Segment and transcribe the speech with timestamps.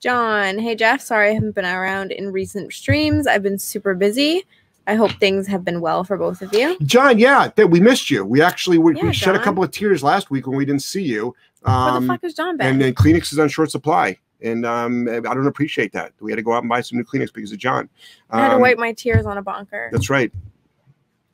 [0.00, 3.26] John, hey Jeff, sorry I haven't been around in recent streams.
[3.26, 4.44] I've been super busy.
[4.86, 6.78] I hope things have been well for both of you.
[6.80, 8.24] John, yeah, that we missed you.
[8.24, 10.82] We actually we, Yeah, we shed a couple of tears last week when we didn't
[10.82, 11.34] see you.
[11.60, 12.66] Where the Um, fuck has John been?
[12.66, 16.12] and then Kleenex is on short supply, and um, I don't appreciate that.
[16.20, 17.88] We had to go out and buy some new Kleenex because of John.
[18.30, 19.90] I had to Um, wipe my tears on a bonker.
[19.92, 20.32] That's right.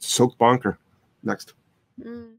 [0.01, 0.79] Soak bonker.
[1.23, 1.53] Next.
[2.03, 2.33] Mm.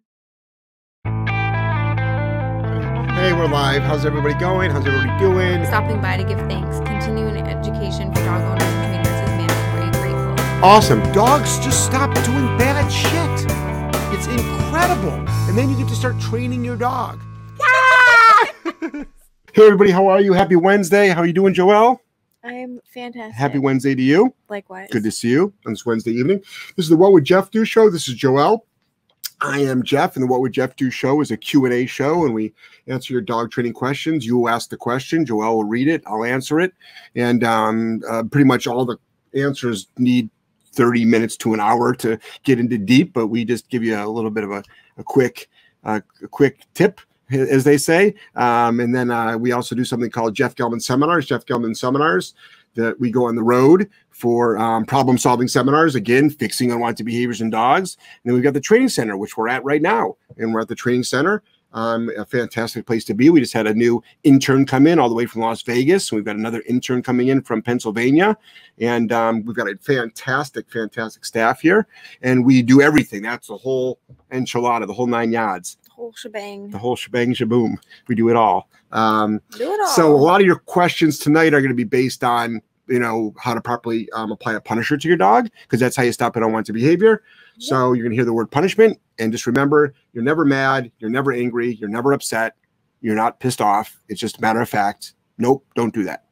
[3.16, 3.82] Hey, we're live.
[3.82, 4.70] How's everybody going?
[4.70, 5.66] How's everybody doing?
[5.66, 6.80] Stopping by to give thanks.
[6.80, 10.12] Continuing education for dog owners and trainers is mandatory.
[10.12, 10.66] Grateful.
[10.66, 11.00] Awesome.
[11.14, 13.46] Dogs just stop doing bad shit.
[14.14, 15.14] It's incredible.
[15.48, 17.22] And then you get to start training your dog.
[17.58, 18.44] Yeah!
[19.54, 19.92] hey, everybody.
[19.92, 20.34] How are you?
[20.34, 21.08] Happy Wednesday.
[21.08, 22.00] How are you doing, Joelle?
[22.44, 23.34] I am fantastic.
[23.34, 24.36] Happy Wednesday to you.
[24.50, 24.90] Likewise.
[24.92, 26.40] Good to see you on this Wednesday evening.
[26.76, 27.90] This is the What Would Jeff Do show.
[27.90, 28.60] This is Joelle.
[29.42, 32.34] I am Jeff, and the What Would Jeff Do show is a Q&A show, and
[32.34, 32.54] we
[32.88, 34.26] answer your dog training questions.
[34.26, 35.26] You will ask the question.
[35.26, 36.04] Joel will read it.
[36.06, 36.74] I'll answer it.
[37.16, 38.98] And um, uh, pretty much all the
[39.34, 40.30] answers need
[40.74, 44.08] 30 minutes to an hour to get into deep, but we just give you a
[44.08, 44.64] little bit of a,
[44.98, 45.50] a quick
[45.84, 47.00] uh, a quick tip,
[47.32, 48.16] as they say.
[48.36, 52.34] Um, and then uh, we also do something called Jeff Gellman Seminars, Jeff Gellman Seminars,
[52.74, 57.42] that we go on the road for um, problem solving seminars, again, fixing unwanted behaviors
[57.42, 57.98] in dogs.
[58.00, 60.16] And then we've got the training center, which we're at right now.
[60.38, 61.44] And we're at the training center.
[61.76, 63.30] Um, a fantastic place to be.
[63.30, 66.10] We just had a new intern come in all the way from Las Vegas.
[66.12, 68.38] We've got another intern coming in from Pennsylvania.
[68.80, 71.86] And um, we've got a fantastic, fantastic staff here.
[72.22, 73.22] And we do everything.
[73.24, 74.00] That's the whole
[74.32, 76.70] enchilada, the whole nine yards, The Whole shebang.
[76.70, 77.76] the whole shebang shaboom.
[78.08, 78.70] We do it all.
[78.94, 79.88] Um, Do it all.
[79.88, 83.34] so a lot of your questions tonight are going to be based on you know
[83.40, 86.36] how to properly um, apply a punisher to your dog because that's how you stop
[86.36, 87.24] an unwanted behavior.
[87.58, 91.10] So you're going to hear the word punishment and just remember you're never mad, you're
[91.10, 92.56] never angry, you're never upset,
[93.02, 93.98] you're not pissed off.
[94.10, 95.14] It's just a matter of fact.
[95.38, 96.26] Nope, don't do that.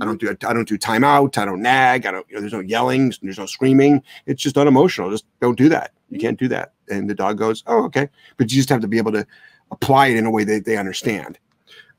[0.00, 1.38] I don't do I don't do timeout.
[1.38, 2.06] I don't nag.
[2.06, 2.26] I don't.
[2.28, 3.12] You know, there's no yelling.
[3.20, 4.02] There's no screaming.
[4.26, 5.10] It's just unemotional.
[5.10, 5.92] Just don't do that.
[6.10, 6.74] You can't do that.
[6.88, 8.08] And the dog goes, oh okay.
[8.36, 9.26] But you just have to be able to
[9.70, 11.38] apply it in a way that they understand.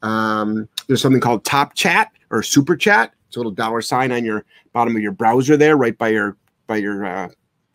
[0.02, 3.14] Um, there's something called Top Chat or Super Chat.
[3.28, 6.38] It's a little dollar sign on your bottom of your browser there, right by your
[6.68, 7.30] by your uh,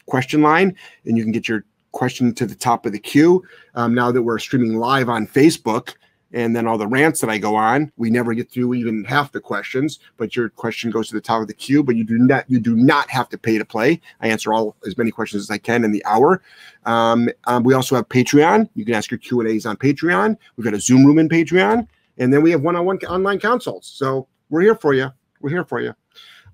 [0.07, 3.43] question line, and you can get your question to the top of the queue.
[3.75, 5.95] Um, now that we're streaming live on Facebook,
[6.33, 9.31] and then all the rants that I go on, we never get through even half
[9.31, 10.01] the questions.
[10.17, 11.85] But your question goes to the top of the queue.
[11.85, 14.01] But you do not you do not have to pay to play.
[14.21, 16.43] I answer all as many questions as I can in the hour.
[16.87, 18.69] Um, um, we also have Patreon.
[18.75, 20.37] You can ask your Q and A's on Patreon.
[20.57, 21.87] We've got a Zoom room in Patreon,
[22.19, 23.87] and then we have one-on-one online consults.
[23.87, 25.11] So we're here for you.
[25.41, 25.95] We're here for you.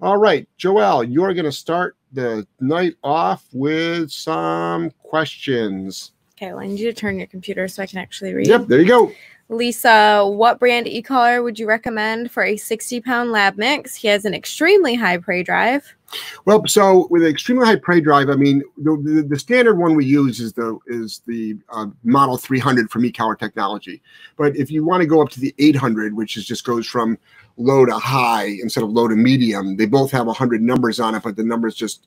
[0.03, 6.13] All right, Joel, you're going to start the night off with some questions.
[6.37, 8.47] okay, well, I need you to turn your computer so I can actually read.
[8.47, 9.13] Yep, there you go.
[9.49, 13.97] Lisa, what brand e-collar would you recommend for a 60 pound lab mix?
[13.97, 15.97] He has an extremely high prey drive.
[16.45, 19.95] Well, so with an extremely high prey drive, I mean, the, the, the standard one
[19.95, 24.03] we use is the is the uh, Model 300 from eCollar Technology.
[24.37, 27.19] But if you want to go up to the 800, which is just goes from
[27.57, 31.23] low to high instead of low to medium, they both have 100 numbers on it,
[31.23, 32.07] but the numbers just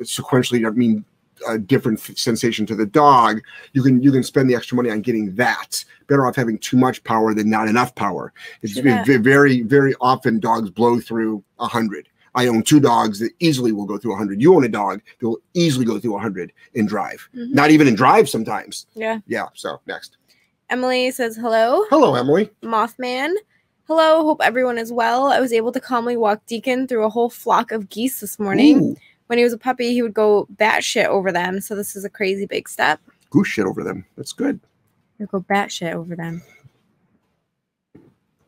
[0.00, 1.04] sequentially I mean
[1.48, 3.40] a different sensation to the dog.
[3.72, 5.84] You can you can spend the extra money on getting that.
[6.06, 8.32] Better off having too much power than not enough power.
[8.62, 12.08] It's ve- very very often dogs blow through 100.
[12.34, 14.40] I own two dogs that easily will go through 100.
[14.40, 17.28] You own a dog that will easily go through 100 in drive.
[17.34, 17.52] Mhm.
[17.54, 18.86] Not even in drive sometimes.
[18.94, 19.20] Yeah.
[19.26, 19.46] Yeah.
[19.54, 20.16] So next.
[20.70, 21.84] Emily says, hello.
[21.90, 22.50] Hello, Emily.
[22.62, 23.34] Mothman.
[23.86, 25.26] Hello, hope everyone is well.
[25.26, 28.82] I was able to calmly walk Deacon through a whole flock of geese this morning.
[28.82, 28.96] Ooh,
[29.26, 31.60] When he was a puppy, he would go batshit over them.
[31.60, 33.00] So this is a crazy big step.
[33.30, 34.06] goose shit over them.
[34.16, 34.58] That's good.
[35.18, 36.42] He'll go batshit over them.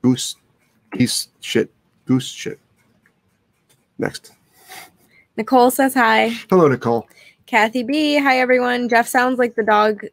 [0.03, 0.37] Goose,
[0.93, 1.71] geese shit,
[2.07, 2.59] goose shit.
[3.99, 4.33] Next.
[5.37, 6.29] Nicole says hi.
[6.51, 7.09] Hello, Nicole.
[7.47, 8.17] Kathy B.
[8.17, 8.89] Hi everyone.
[8.89, 10.05] Jeff sounds like the dog.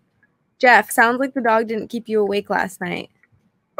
[0.60, 3.10] Jeff sounds like the dog didn't keep you awake last night.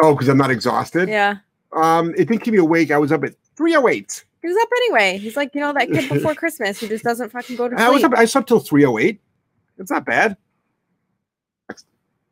[0.02, 1.08] Oh, because I'm not exhausted.
[1.08, 1.38] Yeah.
[1.72, 2.92] Um, it didn't keep me awake.
[2.92, 4.26] I was up at 308.
[4.42, 5.18] He was up anyway.
[5.18, 7.88] He's like, you know, that kid before Christmas who just doesn't fucking go to sleep.
[7.88, 8.14] I was up.
[8.16, 9.22] I slept till 308.
[9.78, 10.38] It's not bad.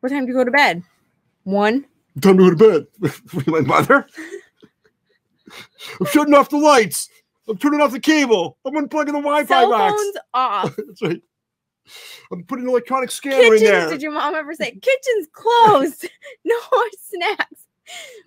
[0.00, 0.82] What time do you go to bed?
[1.44, 1.84] One.
[2.20, 3.12] Time to go to bed.
[3.46, 4.06] my mother.
[6.00, 7.08] I'm shutting off the lights.
[7.48, 8.58] I'm turning off the cable.
[8.64, 10.00] I'm unplugging the Wi-Fi Cell box.
[10.00, 10.76] phones off.
[10.86, 11.22] That's right.
[12.30, 13.90] I'm putting an electronic scanner in there.
[13.90, 16.08] Did your mom ever say kitchen's closed?
[16.44, 17.66] no more snacks.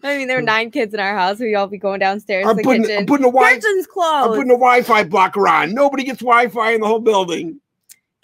[0.04, 0.48] I mean, there were hmm.
[0.48, 1.40] nine kids in our house.
[1.40, 2.98] We all be going downstairs to I'm the putting, kitchen.
[3.00, 4.38] I'm putting a Wi- kitchen's I'm closed.
[4.38, 5.74] putting a Wi-Fi blocker on.
[5.74, 7.60] Nobody gets Wi-Fi in the whole building.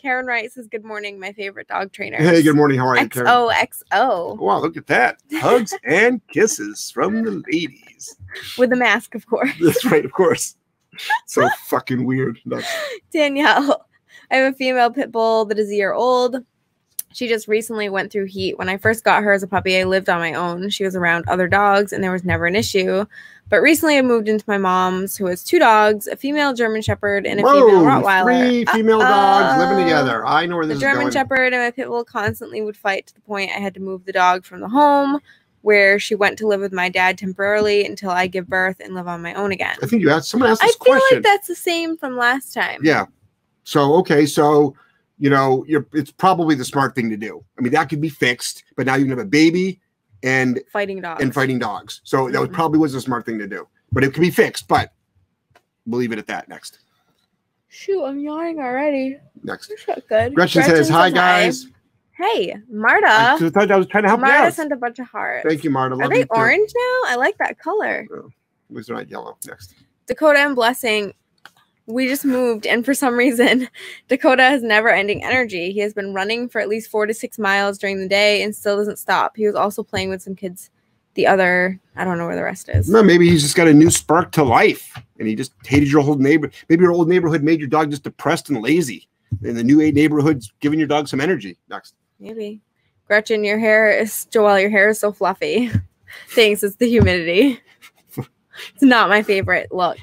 [0.01, 2.17] Karen Wright says, Good morning, my favorite dog trainer.
[2.17, 2.79] Hey, good morning.
[2.79, 3.27] How are you, Karen?
[3.27, 5.17] XOXO Wow, look at that.
[5.33, 8.15] Hugs and kisses from the ladies.
[8.57, 9.51] with a mask, of course.
[9.61, 10.55] That's right, of course.
[11.25, 12.39] So fucking weird.
[12.45, 12.67] Nuts.
[13.11, 13.85] Danielle,
[14.29, 16.43] I have a female pit bull that is a year old.
[17.13, 18.57] She just recently went through heat.
[18.57, 20.69] When I first got her as a puppy, I lived on my own.
[20.69, 23.05] She was around other dogs and there was never an issue.
[23.49, 27.25] But recently I moved into my mom's, who has two dogs, a female German Shepherd
[27.25, 28.23] and a female Rottweiler.
[28.49, 29.83] three female dogs living Uh-oh.
[29.83, 30.25] together.
[30.25, 31.25] I know where The German is going.
[31.25, 34.05] Shepherd and my pit bull constantly would fight to the point I had to move
[34.05, 35.19] the dog from the home
[35.61, 39.07] where she went to live with my dad temporarily until I give birth and live
[39.07, 39.75] on my own again.
[39.81, 42.17] I think you asked someone asked this I this feel like that's the same from
[42.17, 42.79] last time.
[42.83, 43.05] Yeah.
[43.63, 44.75] So okay, so
[45.19, 47.43] you know, you're it's probably the smart thing to do.
[47.57, 49.79] I mean, that could be fixed, but now you can have a baby
[50.23, 51.21] and Fighting dogs.
[51.23, 52.01] and fighting dogs.
[52.03, 52.53] So that was Mhm.
[52.53, 53.67] probably was a smart thing to do.
[53.91, 54.93] But it can be fixed, but
[55.85, 56.79] we'll leave it at that next.
[57.69, 59.17] Shoot, I'm yawning already.
[59.43, 59.67] Next.
[59.69, 60.35] That's not good.
[60.35, 61.67] Gretchen, says, Hi guys.
[62.21, 63.49] Hey, I Marta.
[63.51, 64.53] thought I was trying to help you Marta out.
[64.53, 65.45] sent a bunch of hearts.
[65.47, 65.95] Thank you, Marta.
[65.95, 66.29] Are Love they you too.
[66.31, 67.09] orange now?
[67.09, 68.07] I like that color.
[68.13, 68.27] Oh,
[68.69, 69.37] at least they're not yellow.
[69.47, 69.73] Next.
[70.07, 71.13] Dakota and Blessing.
[71.87, 73.67] We just moved, and for some reason,
[74.07, 75.71] Dakota has never ending energy.
[75.71, 78.55] He has been running for at least four to six miles during the day and
[78.55, 79.35] still doesn't stop.
[79.35, 80.69] He was also playing with some kids.
[81.15, 82.87] The other, I don't know where the rest is.
[82.89, 86.01] No, maybe he's just got a new spark to life, and he just hated your
[86.01, 86.49] old neighbor.
[86.69, 89.09] Maybe your old neighborhood made your dog just depressed and lazy,
[89.43, 91.57] and the new neighborhood's giving your dog some energy.
[91.69, 91.95] Next.
[92.21, 92.61] Maybe.
[93.07, 95.71] Gretchen, your hair is Joelle, your hair is so fluffy.
[96.29, 97.59] Thanks, it's the humidity.
[98.17, 99.97] it's not my favorite look.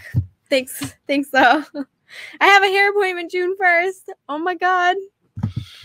[0.50, 0.94] Thanks.
[1.06, 1.62] Thanks though.
[2.41, 4.09] I have a hair appointment June 1st.
[4.29, 4.97] Oh my god.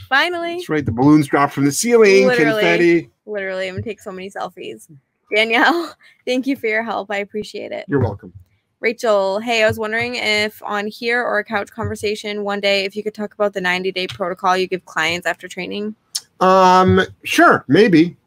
[0.10, 0.56] Finally.
[0.56, 0.86] That's right.
[0.86, 2.26] The balloons dropped from the ceiling.
[2.26, 2.62] Literally.
[2.62, 3.10] Confetti.
[3.26, 4.90] Literally, I'm gonna take so many selfies.
[5.34, 5.96] Danielle,
[6.26, 7.12] thank you for your help.
[7.12, 7.86] I appreciate it.
[7.88, 8.34] You're welcome.
[8.80, 12.98] Rachel, hey, I was wondering if on here or a couch conversation one day, if
[12.98, 15.96] you could talk about the 90 day protocol you give clients after training.
[16.44, 18.18] Um, sure, maybe,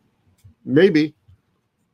[0.64, 1.14] maybe,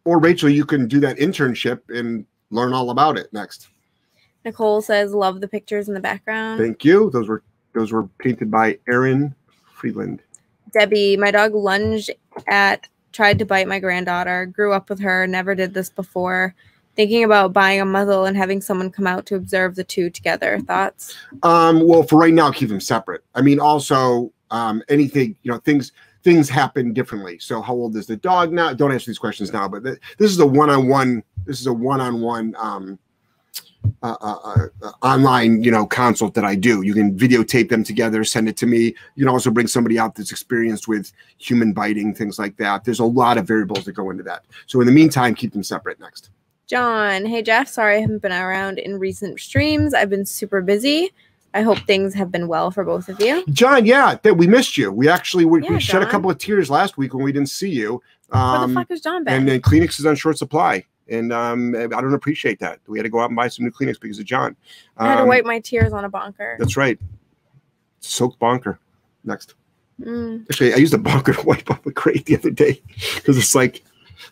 [0.05, 3.69] or Rachel, you can do that internship and learn all about it next.
[4.45, 6.61] Nicole says, love the pictures in the background.
[6.61, 7.11] Thank you.
[7.11, 7.43] Those were
[7.75, 9.35] those were painted by Aaron
[9.75, 10.23] Freeland.
[10.73, 12.11] Debbie, my dog lunged
[12.47, 16.55] at, tried to bite my granddaughter, grew up with her, never did this before.
[16.95, 20.61] Thinking about buying a muzzle and having someone come out to observe the two together.
[20.61, 21.17] Thoughts?
[21.43, 23.25] Um, well, for right now, keep them separate.
[23.35, 25.93] I mean, also, um, anything you know, things
[26.23, 27.39] things happen differently.
[27.39, 28.73] So, how old is the dog now?
[28.73, 29.69] Don't answer these questions now.
[29.69, 31.23] But th- this is a one-on-one.
[31.45, 32.99] This is a one-on-one um,
[34.03, 36.83] uh, uh, uh, online, you know, consult that I do.
[36.83, 38.95] You can videotape them together, send it to me.
[39.17, 42.85] You can also bring somebody out that's experienced with human biting, things like that.
[42.85, 44.45] There's a lot of variables that go into that.
[44.67, 46.01] So, in the meantime, keep them separate.
[46.01, 46.31] Next.
[46.69, 49.93] John, hey Jeff, sorry I haven't been around in recent streams.
[49.93, 51.13] I've been super busy.
[51.55, 53.45] I hope things have been well for both of you.
[53.51, 54.91] John, yeah, that we missed you.
[54.91, 57.51] We actually we, Yeah, we shed a couple of tears last week when we didn't
[57.51, 58.03] see you.
[58.29, 59.35] Where the Um, fuck is John been?
[59.35, 62.81] and then Kleenex is on short supply, and um, I don't appreciate that.
[62.87, 64.57] We had to go out and buy some new Kleenex because of John.
[64.97, 66.57] I had to Um, wipe my tears on a bonker.
[66.59, 66.99] That's right.
[68.01, 68.79] Soak bonker.
[69.25, 69.55] Next,
[70.01, 70.45] Mm.
[70.51, 72.83] actually, I used a bonker to wipe off the crate the other day
[73.17, 73.85] because it's like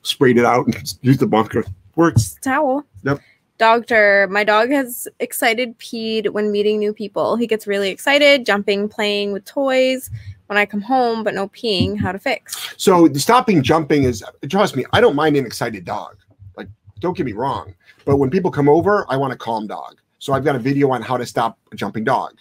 [0.02, 1.64] sprayed it out and used the bonker.
[1.96, 2.36] Works.
[2.40, 2.84] towel.
[3.02, 3.20] Yep.
[3.60, 7.36] Doctor, my dog has excited peed when meeting new people.
[7.36, 10.08] He gets really excited, jumping, playing with toys
[10.46, 12.00] when I come home, but no peeing.
[12.00, 12.72] How to fix?
[12.78, 16.16] So the stopping jumping is trust me, I don't mind an excited dog.
[16.56, 16.68] Like,
[17.00, 17.74] don't get me wrong.
[18.06, 20.00] But when people come over, I want a calm dog.
[20.20, 22.38] So I've got a video on how to stop a jumping dog.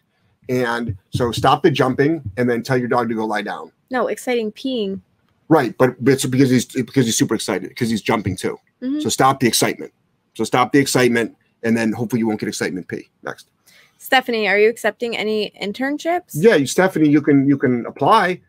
[0.47, 3.73] And so stop the jumping and then tell your dog to go lie down.
[3.91, 5.01] No, exciting peeing.
[5.49, 8.57] Right, but it's because he's because he's super excited because he's jumping too.
[8.81, 9.01] Mhm.
[9.01, 9.91] So stop the excitement.
[10.39, 13.09] So stop the excitement, and then hopefully you won't get excitement P.
[13.23, 13.49] Next,
[13.97, 16.29] Stephanie, are you accepting any internships?
[16.31, 18.39] yeah, you, Stephanie, you can you can apply.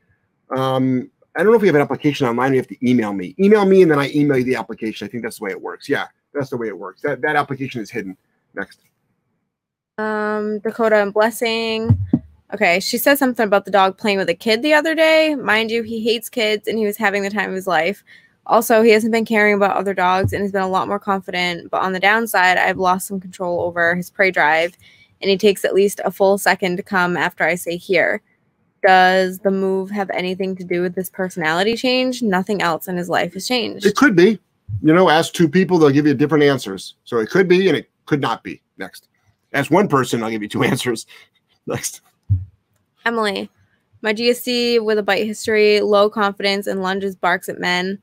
[0.56, 2.52] Um, I don't know if we have an application online.
[2.52, 3.35] You have to email me.
[3.40, 5.04] Email me, and then I email you the application.
[5.04, 5.88] I think that's the way it works.
[5.88, 7.02] Yeah, that's the way it works.
[7.02, 8.16] That that application is hidden.
[8.54, 8.78] Next,
[9.99, 11.99] Um, Dakota and Blessing.
[12.54, 15.35] Okay, she said something about the dog playing with a kid the other day.
[15.35, 18.04] Mind you, he hates kids and he was having the time of his life.
[18.50, 21.71] Also, he hasn't been caring about other dogs and has been a lot more confident.
[21.71, 24.76] But on the downside, I've lost some control over his prey drive,
[25.23, 28.21] and he takes at least a full second to come after I say here.
[28.83, 32.23] Does the move have anything to do with this personality change?
[32.23, 33.87] Nothing else in his life has changed.
[33.87, 34.40] it could be.
[34.83, 36.97] You know, ask two people, they'll give you different answers.
[37.04, 38.61] So it could be, and it could not be.
[38.78, 39.07] Next,
[39.52, 41.07] ask one person, I'll give you two answers.
[41.69, 42.00] Next.
[43.07, 43.49] Emily,
[44.02, 48.00] my GSC with a bite history, low confidence, and lunges barks at men.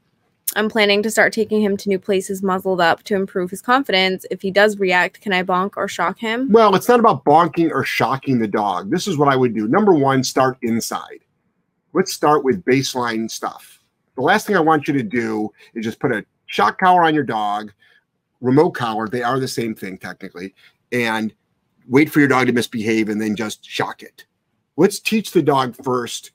[0.56, 4.26] I'm planning to start taking him to new places muzzled up to improve his confidence.
[4.32, 6.52] If he does react, can I bonk or shock him?
[6.52, 8.90] Well, it's not about bonking or shocking the dog.
[8.90, 9.68] This is what I would do.
[9.68, 11.20] Number one, start inside.
[11.94, 13.80] Let's start with baseline stuff.
[14.16, 17.14] The last thing I want you to do is just put a shock collar on
[17.14, 17.72] your dog,
[18.42, 19.08] remote collar.
[19.08, 20.56] They are the same thing technically,
[20.92, 21.34] and
[21.88, 24.26] wait for your dog to misbehave and then just shock it.
[24.76, 26.32] Let's teach the dog first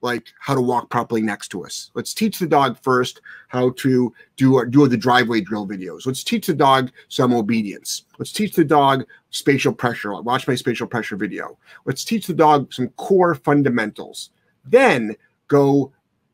[0.00, 1.90] like how to walk properly next to us.
[1.94, 6.06] Let's teach the dog first how to do do the driveway drill videos.
[6.06, 8.04] Let's teach the dog some obedience.
[8.18, 10.20] Let's teach the dog spatial pressure.
[10.20, 11.58] Watch my spatial pressure video.
[11.84, 14.30] Let's teach the dog some core fundamentals.
[14.64, 15.16] Then
[15.48, 15.92] go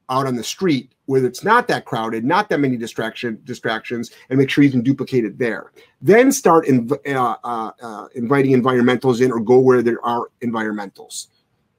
[0.08, 4.38] out on the street where it's not that crowded, not that many distraction distractions, and
[4.38, 5.72] make sure you can duplicate it there.
[6.00, 11.28] Then start inv- uh, uh, uh, inviting environmentals in, or go where there are environmentals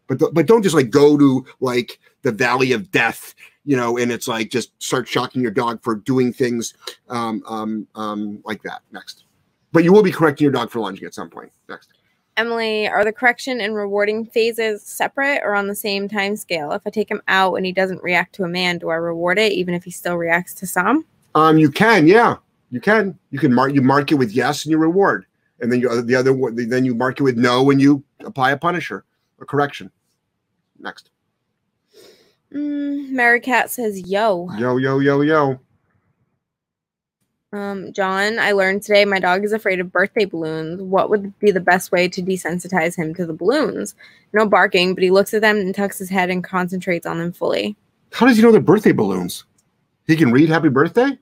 [0.08, 3.98] but th- but don't just like go to like the valley of death you know
[3.98, 6.74] and it's like just start shocking your dog for doing things
[7.10, 8.82] um, um, um, like that.
[8.92, 9.26] Next.
[9.72, 11.52] But you will be correcting your dog for lunging at some point.
[11.68, 11.90] Next.
[12.36, 16.72] Emily, are the correction and rewarding phases separate or on the same time scale?
[16.72, 19.38] If I take him out and he doesn't react to a man, do I reward
[19.38, 21.06] it even if he still reacts to some?
[21.36, 22.36] um you can yeah.
[22.70, 23.18] You can.
[23.30, 25.26] You can mark you mark it with yes and you reward.
[25.60, 28.52] And then you the other one then you mark it with no and you apply
[28.52, 29.06] a punisher
[29.44, 29.92] a correction
[30.80, 31.10] next
[32.54, 34.48] Mm, Mary Cat says, yo.
[34.60, 35.60] yo yo yo yo
[37.52, 40.80] Um, John, I learned today my dog is afraid of birthday balloons.
[40.82, 43.96] What would be the best way to desensitize him to the balloons?
[44.34, 47.32] No barking, but he looks at them and tucks his head and concentrates on them
[47.32, 47.76] fully.
[48.12, 49.46] how does he know they're birthday balloons
[50.06, 51.18] he can read happy birthday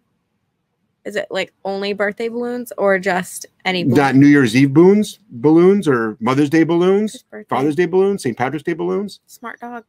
[1.03, 3.97] Is it like only birthday balloons or just any balloons?
[3.97, 8.37] not new year's eve balloons balloons or mother's day balloons Father's Day balloons, St.
[8.37, 9.83] Patrick's Day balloons, Smart dog.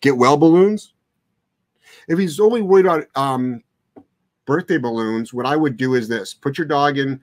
[0.00, 0.94] get well balloons.
[2.08, 3.62] If he's only worried about um,
[4.46, 7.20] birthday balloons, what I would do is this put your dog in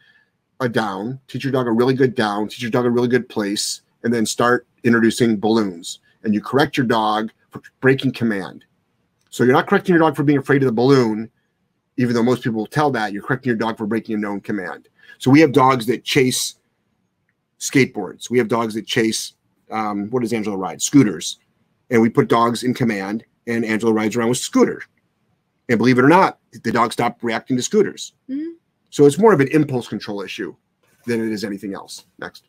[0.62, 3.28] a down, teach your dog a really good down, teach your dog a really good
[3.28, 6.00] place, and then start introducing balloons.
[6.24, 8.64] And you correct your dog for breaking command.
[9.30, 11.30] So you're not correcting your dog for being afraid of the balloon,
[11.98, 13.14] even though most people tell that.
[13.14, 14.90] You're correcting your dog for breaking a known command.
[15.18, 16.56] So we have dogs that chase
[17.60, 18.30] skateboards.
[18.30, 19.34] We have dogs that chase
[19.72, 20.82] um, what does Angela ride?
[20.82, 21.40] Scooters.
[21.90, 24.84] And we put dogs in command, and Angela rides around with scooters.
[25.70, 28.14] And believe it or not, the dog stopped reacting to scooters.
[28.30, 28.54] Mhm.
[28.90, 30.56] So it's more of an impulse control issue
[31.06, 32.06] than it is anything else.
[32.20, 32.46] Next.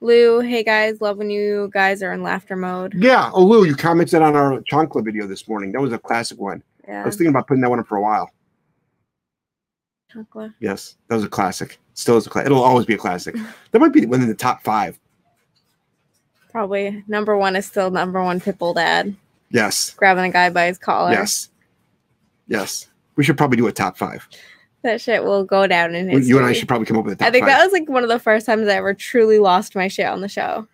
[0.00, 2.94] Lou, hey guys, love when you guys are in laughter mode.
[2.94, 3.30] Yeah.
[3.32, 5.72] Oh, Lou, you commented on our Chancla video this morning.
[5.72, 6.62] That was a classic one.
[6.88, 8.30] I was thinking about putting that one up for a while.
[10.12, 10.52] Chocolate.
[10.60, 11.78] Yes, that was a classic.
[11.94, 12.46] Still is a classic.
[12.50, 13.34] It'll always be a classic.
[13.70, 14.98] That might be one in the top five.
[16.50, 19.16] Probably number one is still number one pitbull dad.
[19.50, 19.94] Yes.
[19.94, 21.10] Grabbing a guy by his collar.
[21.12, 21.48] Yes.
[22.48, 22.88] Yes.
[23.16, 24.28] We should probably do a top five.
[24.82, 26.26] That shit will go down in history.
[26.28, 27.52] You and I should probably come up with a top I think five.
[27.56, 30.20] that was like one of the first times I ever truly lost my shit on
[30.20, 30.66] the show.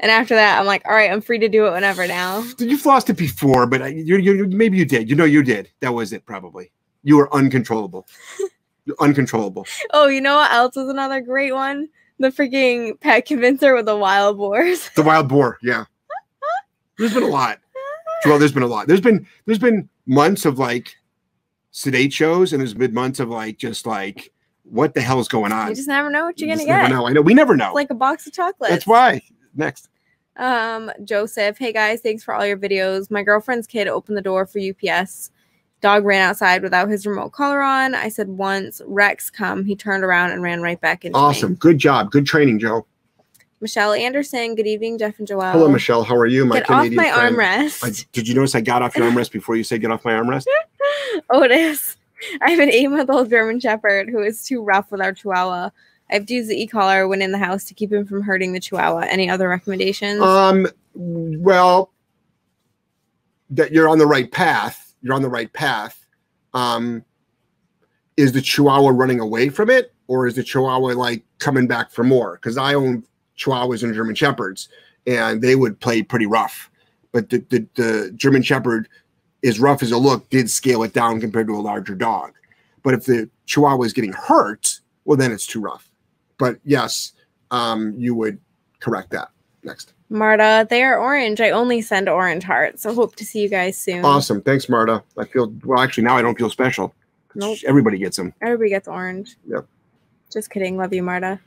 [0.00, 2.44] And after that, I'm like, all right, I'm free to do it whenever now.
[2.58, 5.08] You've lost it before, but I- you, you, maybe you did.
[5.10, 5.70] You know, you did.
[5.80, 6.72] That was it, probably.
[7.02, 8.06] You were uncontrollable.
[8.84, 9.66] You're uncontrollable.
[9.92, 11.88] Oh, you know what else was another great one?
[12.18, 14.88] The freaking pet convincer with the wild boars.
[14.94, 15.58] The wild boar.
[15.62, 15.84] Yeah.
[16.98, 17.58] There's been a lot.
[18.24, 18.86] Well, there's been a lot.
[18.86, 20.94] There's been there's been months of like
[21.72, 24.32] sedate shows, and there's been months of like just like
[24.62, 25.70] what the hell's going on.
[25.70, 26.90] You just never know what you're You gonna get.
[26.90, 27.06] know.
[27.08, 27.22] I know.
[27.22, 27.68] We never know.
[27.68, 28.70] It's like a box of chocolates.
[28.72, 29.20] That's why.
[29.56, 29.88] Next.
[30.36, 33.10] Um, Joseph, hey guys, thanks for all your videos.
[33.10, 35.31] My girlfriend's kid opened the door for UPS.
[35.82, 37.94] Dog ran outside without his remote collar on.
[37.94, 39.64] I said once, Rex, come.
[39.64, 41.22] He turned around and ran right back into me.
[41.22, 41.54] Awesome.
[41.56, 42.12] Good job.
[42.12, 42.86] Good training, Joe.
[43.60, 45.52] Michelle Anderson, good evening, Jeff and Joelle.
[45.52, 46.02] Hello, Michelle.
[46.02, 46.44] How are you?
[46.44, 47.36] My Get off my friend.
[47.36, 47.84] armrest.
[47.84, 50.12] I, did you notice I got off your armrest before you said get off my
[50.12, 50.46] armrest?
[51.30, 51.96] Otis.
[52.40, 55.70] I have an eight month old German Shepherd who is too rough with our Chihuahua.
[56.10, 58.22] I have to use the e collar when in the house to keep him from
[58.22, 59.06] hurting the Chihuahua.
[59.08, 60.20] Any other recommendations?
[60.20, 61.92] Um, well,
[63.50, 64.91] that you're on the right path.
[65.02, 66.06] You're on the right path.
[66.54, 67.04] Um,
[68.16, 72.04] is the Chihuahua running away from it, or is the Chihuahua like coming back for
[72.04, 72.34] more?
[72.34, 73.04] Because I own
[73.38, 74.68] Chihuahuas and German Shepherds,
[75.06, 76.70] and they would play pretty rough.
[77.12, 78.88] But the, the the German Shepherd,
[79.44, 82.32] as rough as it looked, did scale it down compared to a larger dog.
[82.82, 85.90] But if the Chihuahua is getting hurt, well, then it's too rough.
[86.38, 87.12] But yes,
[87.50, 88.38] um, you would
[88.80, 89.28] correct that.
[89.62, 89.94] Next.
[90.12, 91.40] Marta, they are orange.
[91.40, 92.82] I only send orange hearts.
[92.82, 94.04] So hope to see you guys soon.
[94.04, 94.40] Awesome.
[94.42, 95.02] Thanks, Marta.
[95.18, 95.80] I feel well.
[95.80, 96.94] Actually, now I don't feel special.
[97.34, 97.58] Nope.
[97.66, 98.34] Everybody gets them.
[98.42, 99.36] Everybody gets orange.
[99.48, 99.66] Yep.
[100.32, 100.76] Just kidding.
[100.76, 101.40] Love you, Marta.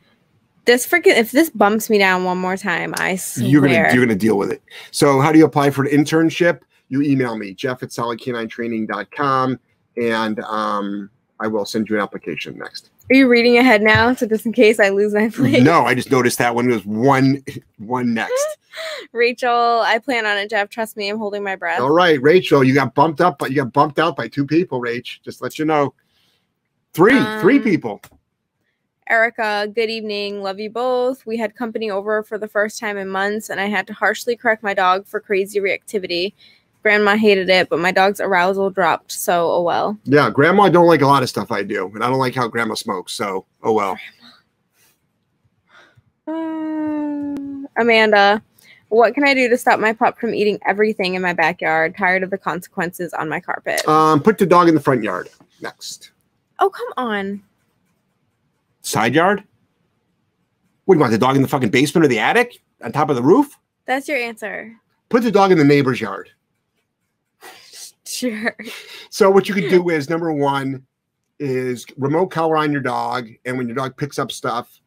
[0.65, 3.47] This freaking if this bumps me down one more time, I swear.
[3.47, 4.63] You're gonna you're gonna deal with it.
[4.89, 6.61] So, how do you apply for an internship?
[6.89, 9.59] you email me, Jeff at solidk9training.com,
[9.97, 12.91] and um, I will send you an application next.
[13.09, 14.13] Are you reading ahead now?
[14.15, 15.63] So just in case I lose my place.
[15.63, 17.43] No, I just noticed that one was one
[17.77, 18.57] one next.
[19.13, 19.51] Rachel,
[19.85, 20.69] I plan on it, Jeff.
[20.69, 21.79] Trust me, I'm holding my breath.
[21.79, 24.81] All right, Rachel, you got bumped up, but you got bumped out by two people,
[24.81, 25.21] Rach.
[25.23, 25.93] Just let you know.
[26.93, 28.01] Three, three Um, people.
[29.07, 30.41] Erica, good evening.
[30.41, 31.25] Love you both.
[31.25, 34.35] We had company over for the first time in months, and I had to harshly
[34.35, 36.33] correct my dog for crazy reactivity.
[36.85, 39.97] Grandma hated it, but my dog's arousal dropped, so oh well.
[40.03, 42.47] Yeah, grandma don't like a lot of stuff I do, and I don't like how
[42.47, 43.11] grandma smokes.
[43.13, 43.97] So, oh well.
[46.27, 48.39] Um, Amanda,
[48.89, 51.97] what can I do to stop my pup from eating everything in my backyard?
[51.97, 53.87] Tired of the consequences on my carpet.
[53.87, 55.29] Um, put the dog in the front yard.
[55.61, 56.11] Next,
[56.59, 57.41] oh, come on.
[58.81, 59.43] side yard.
[60.83, 61.13] What do you want?
[61.13, 63.57] The dog in the fucking basement or the attic on top of the roof?
[63.87, 64.75] That's your answer.
[65.09, 66.29] Put the dog in the neighbor's yard.
[68.07, 68.55] Sure.
[69.09, 70.85] So what you could do is number one
[71.39, 74.79] is remote collar on your dog, and when your dog picks up stuff,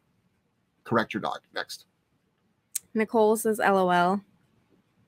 [0.85, 1.39] correct your dog.
[1.53, 1.85] Next.
[2.93, 4.21] Nicole says LOL.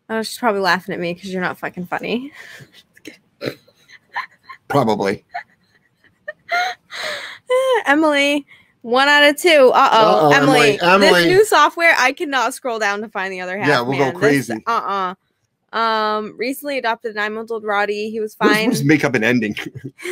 [0.10, 2.34] Oh, she's probably laughing at me because you're not fucking funny.
[4.68, 5.26] Probably.
[7.86, 8.46] Emily,
[8.82, 9.72] one out of two.
[9.74, 10.80] Uh Uh-oh, oh, Emily.
[10.82, 11.10] Emily.
[11.10, 13.68] This new software, I cannot scroll down to find the other half.
[13.68, 14.16] Yeah, we'll go man.
[14.16, 14.64] crazy.
[14.68, 15.16] Uh uh
[15.74, 18.12] Um, recently adopted a nine month old Rottie.
[18.12, 18.64] He was fine.
[18.66, 19.56] we'll just make up an ending.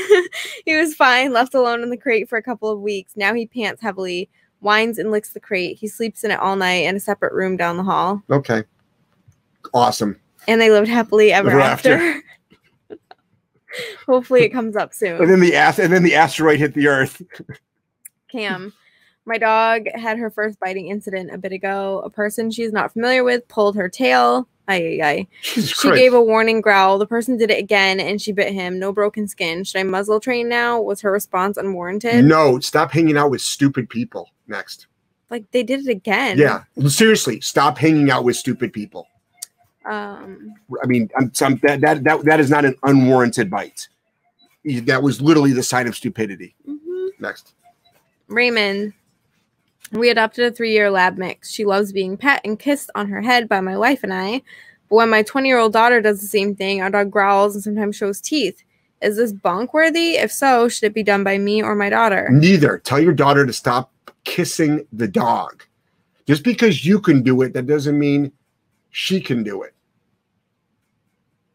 [0.66, 3.14] he was fine, left alone in the crate for a couple of weeks.
[3.18, 5.78] Now he pants heavily, whines and licks the crate.
[5.78, 8.22] He sleeps in it all night in a separate room down the hall.
[8.30, 8.64] Okay.
[9.74, 10.20] Awesome.
[10.48, 11.94] And they lived happily ever Ever after.
[11.96, 12.24] after.
[14.08, 15.22] Hopefully it comes up soon.
[15.22, 17.22] And then the ass and then the asteroid hit the earth.
[18.32, 18.74] Cam.
[19.26, 22.02] My dog had her first biting incident a bit ago.
[22.04, 24.48] A person she's not familiar with pulled her tail.
[24.70, 25.28] Ay, ay, ay.
[25.42, 25.98] She Christ.
[25.98, 26.98] gave a warning growl.
[27.00, 28.80] The person did it again and she bit him.
[28.80, 29.64] No broken skin.
[29.66, 30.80] Should I muzzle train now?
[30.80, 32.24] Was her response unwarranted?
[32.24, 34.30] no, stop hanging out with stupid people.
[34.48, 34.88] Next.
[35.30, 36.38] Like they did it again.
[36.38, 36.64] Yeah.
[36.88, 39.08] Seriously, stop hanging out with stupid people.
[39.86, 43.88] Um, I mean, I'm, some, that, that that that is not an unwarranted bite.
[44.84, 46.56] That was literally the sign of stupidity.
[46.68, 47.10] mhm.
[47.20, 47.54] Next.
[48.28, 48.94] Raymond.
[49.92, 51.50] We adopted a three year lab mix.
[51.52, 54.42] She loves being pet and kissed on her head by my wife and I.
[54.90, 57.64] But when my 20 year old daughter does the same thing, our dog growls and
[57.64, 58.64] sometimes shows teeth.
[59.02, 60.18] Is this bonk worthy?
[60.18, 62.28] If so, should it be done by me or my daughter?
[62.32, 62.80] Neither.
[62.80, 63.92] Tell your daughter to stop
[64.26, 65.64] kissing the dog.
[66.28, 68.32] Just because you can do it, that doesn't mean
[68.90, 69.74] she can do it.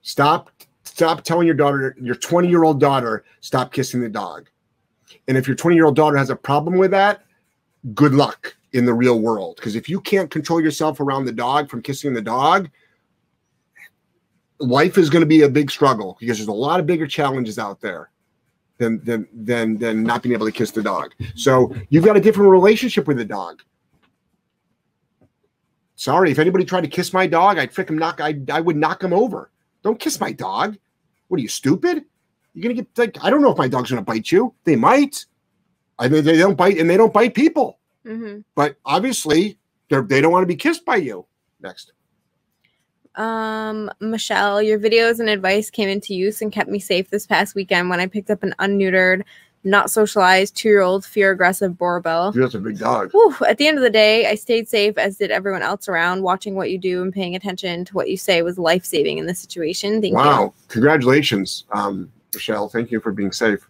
[0.02, 0.50] Stop
[0.84, 4.48] stop telling your daughter, your 20 year old daughter, stop kissing the dog.
[5.28, 7.24] And if your 20 year old daughter has a problem with that,
[7.94, 9.56] good luck in the real world.
[9.56, 12.70] Because if you can't control yourself around the dog from kissing the dog,
[14.58, 17.58] life is going to be a big struggle because there's a lot of bigger challenges
[17.58, 18.10] out there
[18.78, 21.12] than than than than not being able to kiss the dog.
[21.34, 23.62] So you've got a different relationship with the dog.
[25.96, 28.20] Sorry, if anybody tried to kiss my dog, I'd freaking knock.
[28.20, 29.50] I I would knock him over.
[29.82, 30.76] Don't kiss my dog.
[31.28, 32.04] What are you stupid?
[32.52, 34.54] You're gonna get like I don't know if my dog's gonna bite you.
[34.64, 35.24] They might.
[35.98, 37.78] I mean, they don't bite and they don't bite people.
[38.04, 41.26] hmm But obviously, they're they don't want to be kissed by you.
[41.60, 41.92] Next.
[43.16, 47.54] Um, Michelle, your videos and advice came into use and kept me safe this past
[47.54, 49.22] weekend when I picked up an unneutered,
[49.62, 52.32] not socialized two year old fear aggressive Boerboel.
[52.32, 53.12] Dude, that's a big dog.
[53.12, 56.22] Whew, at the end of the day, I stayed safe, as did everyone else around.
[56.22, 59.26] Watching what you do and paying attention to what you say was life saving in
[59.26, 60.00] this situation.
[60.00, 60.16] Thank you.
[60.16, 60.52] Wow!
[60.68, 62.68] Congratulations, um, Michelle.
[62.68, 63.66] Thank you for being safe.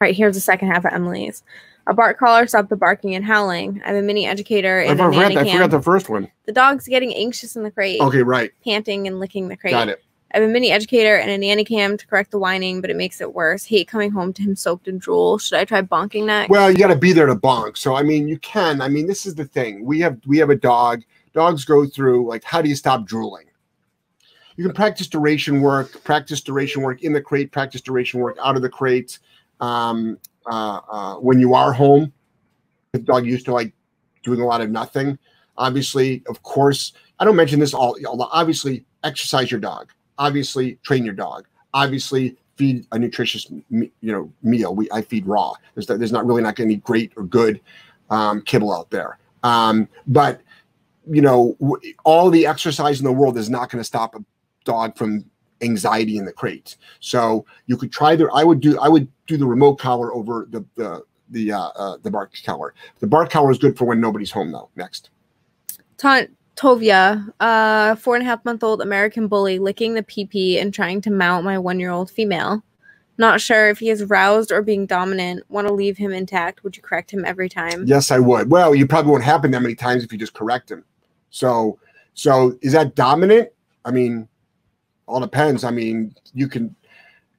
[0.00, 1.44] All right, here's the second half of Emily's.
[1.86, 3.82] A bark collar stopped the barking and howling.
[3.84, 6.30] I'm a mini educator I and a forgot, I forgot the first one.
[6.46, 8.52] The dog's getting anxious in the crate, Okay, right.
[8.64, 9.72] panting and licking the crate.
[9.72, 10.02] Got it.
[10.34, 13.20] I'm a mini educator and a nanny cam to correct the whining, but it makes
[13.20, 13.64] it worse.
[13.64, 15.38] Hate coming home to him soaked in drool.
[15.38, 16.50] Should I try bonking next?
[16.50, 17.76] Well, you got to be there to bonk.
[17.76, 18.80] So I mean, you can.
[18.80, 19.84] I mean, this is the thing.
[19.84, 21.02] We have we have a dog.
[21.34, 23.46] Dogs go through like, how do you stop drooling?
[24.56, 28.56] You can practice duration work, practice duration work in the crate, practice duration work out
[28.56, 29.18] of the crate.
[29.60, 32.12] Um, uh, uh, when you are home,
[32.92, 33.72] the dog used to like
[34.22, 35.18] doing a lot of nothing.
[35.56, 37.96] Obviously, of course, I don't mention this all.
[38.32, 39.90] Obviously, exercise your dog.
[40.18, 41.46] Obviously, train your dog.
[41.72, 44.74] Obviously, feed a nutritious, you know, meal.
[44.74, 45.54] We I feed raw.
[45.74, 47.60] There's there's not really not any great or good
[48.10, 49.18] um, kibble out there.
[49.42, 50.40] Um, but
[51.10, 51.56] you know,
[52.04, 54.24] all the exercise in the world is not going to stop a
[54.64, 55.24] dog from
[55.64, 56.76] anxiety in the crate.
[57.00, 58.28] So you could try the.
[58.32, 58.78] I would do.
[58.78, 62.74] I would do the remote collar over the the the uh, uh, the bark collar.
[63.00, 64.70] The bark collar is good for when nobody's home though.
[64.76, 65.10] Next.
[65.96, 70.58] Taunt Tovia, a four and a half month old American bully, licking the pee pee
[70.58, 72.62] and trying to mount my one year old female.
[73.16, 75.44] Not sure if he is roused or being dominant.
[75.48, 76.64] Want to leave him intact.
[76.64, 77.86] Would you correct him every time?
[77.86, 78.50] Yes, I would.
[78.50, 80.84] Well, you probably won't happen that many times if you just correct him.
[81.30, 81.78] So,
[82.14, 83.50] so is that dominant?
[83.84, 84.28] I mean,
[85.06, 85.64] all depends.
[85.64, 86.74] I mean, you can.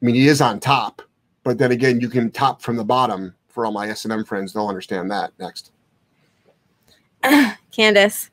[0.01, 1.01] I mean, he is on top,
[1.43, 3.33] but then again, you can top from the bottom.
[3.47, 5.31] For all my S and M friends, they'll understand that.
[5.39, 5.71] Next,
[7.71, 8.29] Candace.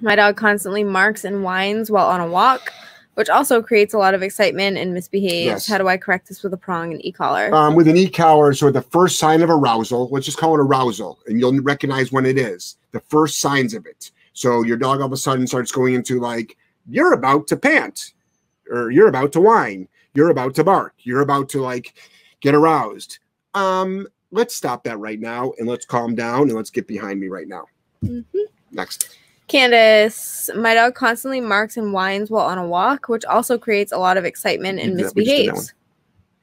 [0.00, 2.72] My dog constantly marks and whines while on a walk,
[3.14, 5.46] which also creates a lot of excitement and misbehaves.
[5.46, 5.66] Yes.
[5.68, 7.54] How do I correct this with a prong and e-collar?
[7.54, 10.60] um, with an e collar, so the first sign of arousal, let's just call it
[10.60, 12.76] arousal, and you'll recognize when it is.
[12.90, 14.10] The first signs of it.
[14.32, 16.56] So your dog all of a sudden starts going into like,
[16.90, 18.12] you're about to pant,
[18.70, 21.94] or you're about to whine, you're about to bark, you're about to like
[22.40, 23.18] get aroused.
[23.54, 27.28] Um, let's stop that right now and let's calm down and let's get behind me
[27.28, 27.64] right now.
[28.02, 28.38] Mm-hmm.
[28.72, 29.16] Next.
[29.46, 33.98] Candace, my dog constantly marks and whines while on a walk, which also creates a
[33.98, 35.74] lot of excitement and Yeah, we just did that misbehaves.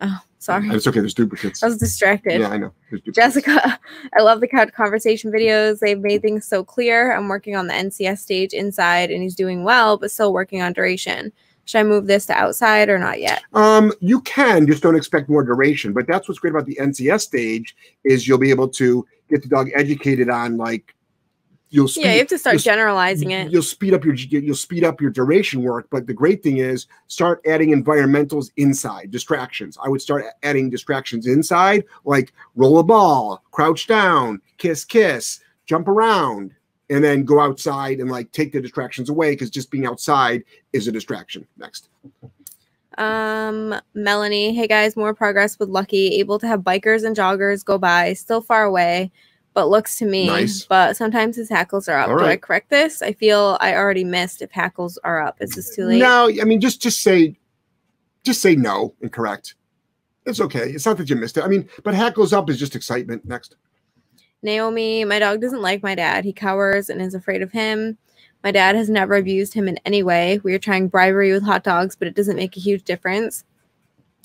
[0.02, 0.70] Oh, sorry.
[0.70, 1.64] It's okay, there's duplicates.
[1.64, 2.40] I was distracted.
[2.40, 2.74] Yeah, I know.
[3.12, 3.80] Jessica,
[4.18, 5.80] I love the couch conversation videos.
[5.80, 7.16] They've made things so clear.
[7.16, 10.74] I'm working on the NCS stage inside and he's doing well, but still working on
[10.74, 11.32] duration.
[11.72, 13.44] Should I move this to outside or not yet?
[13.54, 17.22] Um, you can just don't expect more duration, but that's what's great about the NCS
[17.22, 20.94] stage is you'll be able to get the dog educated on like
[21.70, 23.54] you'll speed, yeah, you have to start generalizing it.
[23.54, 26.88] You'll speed up your you'll speed up your duration work, but the great thing is
[27.08, 29.78] start adding environmentals inside distractions.
[29.82, 35.88] I would start adding distractions inside, like roll a ball, crouch down, kiss, kiss, jump
[35.88, 36.54] around,
[36.92, 40.88] and then go outside and like take the distractions away because just being outside is
[40.88, 41.48] a distraction.
[41.58, 41.88] Next.
[42.98, 47.78] Um, Melanie, hey guys, more progress with Lucky, able to have bikers and joggers go
[47.78, 49.10] by, still far away,
[49.54, 50.28] but looks to me.
[50.28, 50.66] Nice.
[50.66, 52.10] But sometimes his hackles are up.
[52.10, 53.02] All Do I correct this?
[53.02, 55.38] I feel I already missed if hackles are up.
[55.40, 56.00] Is this too late?
[56.00, 57.38] No, I mean just just say
[58.24, 59.56] just say no and correct.
[60.26, 60.70] It's okay.
[60.70, 61.44] It's not that you missed it.
[61.44, 63.26] I mean, but hackles up is just excitement.
[63.26, 63.56] Next.
[64.44, 66.26] Naomi, my dog doesn't like my dad.
[66.26, 67.98] He cowers and is afraid of him.
[68.44, 70.40] My dad has never abused him in any way.
[70.44, 73.44] We are trying bribery with hot dogs, but it doesn't make a huge difference.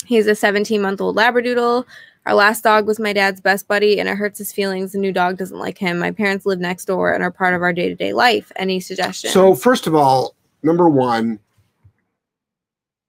[0.06, 1.84] He's a 17 month old Labradoodle.
[2.24, 4.92] Our last dog was my dad's best buddy, and it hurts his feelings.
[4.92, 5.98] The new dog doesn't like him.
[5.98, 8.50] My parents live next door and are part of our day to day life.
[8.56, 9.32] Any suggestions?
[9.32, 11.38] So first of all, number one,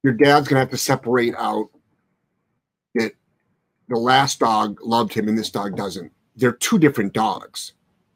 [0.04, 1.70] your dad's gonna have to separate out
[2.96, 3.14] that
[3.88, 6.12] the last dog loved him and this dog doesn't.
[6.38, 7.74] They're two different dogs.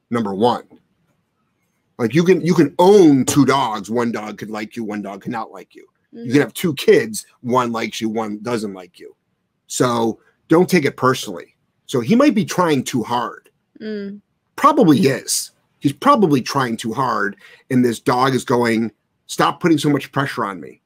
[0.09, 0.63] Number one.
[1.97, 3.89] Like you can you can own two dogs.
[3.89, 5.87] One dog could like you, one dog cannot like you.
[6.13, 9.15] You can have two kids, one likes you, one doesn't like you.
[9.67, 11.55] So don't take it personally.
[11.85, 13.49] So he might be trying too hard.
[13.79, 14.19] Mm.
[14.55, 15.51] Probably is.
[15.79, 17.37] He's probably trying too hard,
[17.69, 18.91] and this dog is going,
[19.25, 20.81] stop putting so much pressure on me.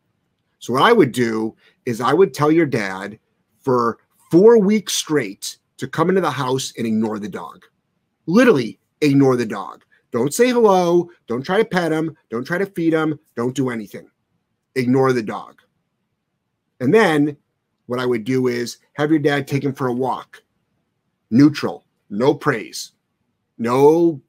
[0.59, 3.19] So what I would do is I would tell your dad
[3.59, 3.97] for
[4.31, 7.63] four weeks straight to come into the house and ignore the dog.
[8.25, 9.83] Literally ignore the dog.
[10.11, 11.09] Don't say hello.
[11.27, 12.15] Don't try to pet him.
[12.29, 13.19] Don't try to feed him.
[13.35, 14.09] Don't do anything.
[14.75, 15.61] Ignore the dog.
[16.79, 17.37] And then
[17.87, 20.41] what I would do is have your dad take him for a walk.
[21.31, 22.93] Neutral, no praise,
[23.57, 24.21] no,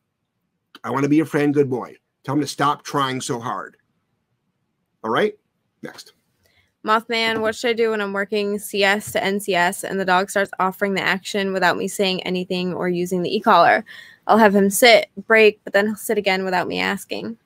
[0.85, 1.97] I want to be your friend, good boy.
[2.25, 3.77] Tell him to stop trying so hard.
[5.03, 5.35] All right,
[5.83, 6.13] next.
[6.87, 10.53] Mothman, what should I do when I'm working CS to NCS and the dog starts
[10.61, 13.85] offering the action without me saying anything or using the e collar?
[14.29, 17.37] I'll have him sit, break, but then he'll sit again without me asking.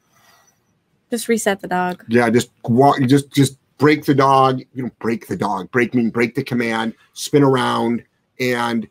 [1.10, 2.04] Just reset the dog.
[2.08, 4.60] Yeah, just walk, just just break the dog.
[4.74, 5.70] You know, break the dog.
[5.70, 6.94] Break mean break the command.
[7.14, 8.04] Spin around
[8.38, 8.86] and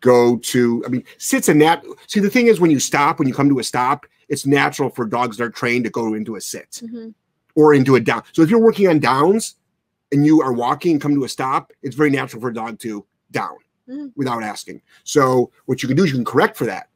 [0.00, 0.82] go to.
[0.84, 1.84] I mean, sits a nat.
[2.06, 4.90] See, the thing is, when you stop, when you come to a stop, it's natural
[4.90, 6.82] for dogs that are trained to go into a sit.
[6.82, 7.14] Mhm.
[7.56, 8.20] or into a down.
[8.32, 9.54] So if you're working on downs
[10.14, 12.78] and you are walking and come to a stop, it's very natural for a dog
[12.78, 13.56] to down
[13.90, 14.12] Mhm.
[14.16, 14.80] without asking.
[15.02, 16.88] So what you can do is you can correct for that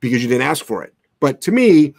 [0.00, 0.94] because you didn't ask for it.
[1.18, 1.94] But to me,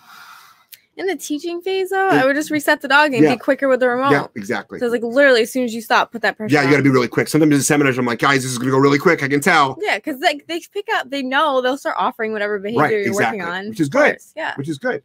[0.97, 3.33] In the teaching phase, though, I would just reset the dog and Yeah.
[3.33, 4.11] be quicker with the remote.
[4.11, 4.77] yeah, exactly.
[4.77, 6.53] So it's like literally as soon as you stop, put that pressure.
[6.53, 7.27] Yeah, you got to be really quick.
[7.27, 9.23] Sometimes in seminars, I'm like, guys, this is going to go really quick.
[9.23, 12.59] I can tell, Yeah, because like they pick up, they know they'll start offering whatever
[12.59, 14.17] behavior Right, you're exactly, working on, which is good.
[14.35, 14.53] Yeah.
[14.57, 15.01] which is good.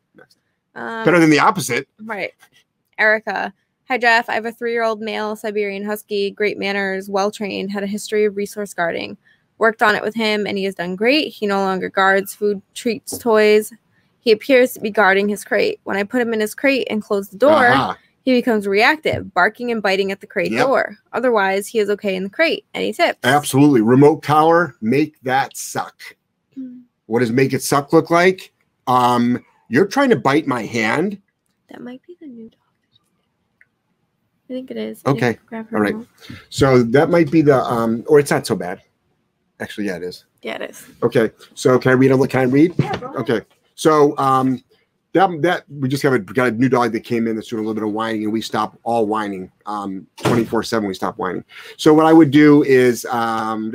[0.75, 1.89] Um, Better than the opposite.
[2.03, 2.33] Right.
[2.99, 3.55] Erica.
[3.89, 4.29] Hi, Jeff.
[4.29, 7.87] I have a three year old male Siberian Husky, great manners, well trained, had a
[7.87, 9.17] history of resource guarding.
[9.59, 11.29] Worked on it with him, and he has done great.
[11.33, 13.73] He no longer guards food, treats, toys.
[14.19, 15.81] He appears to be guarding his crate.
[15.85, 17.97] When I put him in his crate and close the door, Aha.
[18.25, 20.67] he becomes reactive, barking and biting at the crate Yep.
[20.67, 20.99] door.
[21.13, 22.67] Otherwise, he is okay in the crate.
[22.75, 23.21] Any tips?
[23.23, 23.81] Absolutely.
[23.83, 26.03] Remote collar, make that suck.
[27.07, 28.53] What does make it suck look like?
[28.89, 31.21] Um, You're trying to bite my hand.
[31.71, 32.61] That might be the new dog.
[34.49, 35.03] I think it is.
[35.07, 35.35] Okay.
[35.35, 35.93] to grab her All right.
[35.93, 36.09] remote.
[36.51, 38.81] So that might be the um, or it's not so bad.
[39.59, 40.25] Actually, yeah, it is.
[40.43, 40.87] Yeah, it is.
[41.03, 41.31] Okay.
[41.55, 42.75] So can I read a Can I read?
[42.79, 43.01] Yeah.
[43.17, 43.41] Okay.
[43.75, 44.63] So um,
[45.17, 47.65] that that we just got a got a new dog that came in that's doing
[47.65, 49.51] a little bit of whining, and we stop all whining.
[49.65, 51.45] Um, twenty four seven, we stop whining.
[51.77, 53.73] So what I would do is um,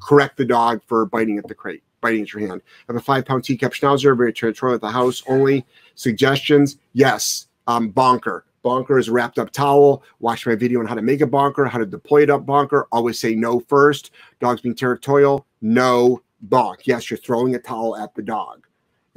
[0.00, 2.62] correct the dog for biting at the crate, biting at your hand.
[2.64, 5.66] I have a five pound teacup schnauzer, very territorial at the house only.
[5.96, 6.78] Suggestions?
[6.92, 7.48] Yes.
[7.66, 8.44] Um, bonker.
[8.64, 10.02] Bonker is wrapped up towel.
[10.18, 12.88] Watch my video on how to make a bonker, how to deploy it up bonker.
[12.90, 14.10] Always say no first.
[14.40, 16.78] Dogs being territorial, no bonk.
[16.84, 18.66] Yes, you're throwing a towel at the dog.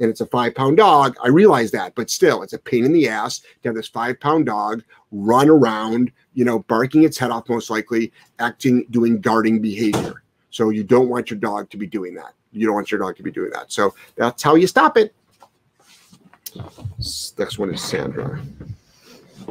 [0.00, 1.16] And it's a five pound dog.
[1.24, 4.20] I realize that, but still, it's a pain in the ass to have this five
[4.20, 9.60] pound dog run around, you know, barking its head off, most likely, acting, doing guarding
[9.60, 10.22] behavior.
[10.50, 12.34] So you don't want your dog to be doing that.
[12.52, 13.72] You don't want your dog to be doing that.
[13.72, 15.14] So that's how you stop it.
[17.38, 18.40] Next one is Sandra.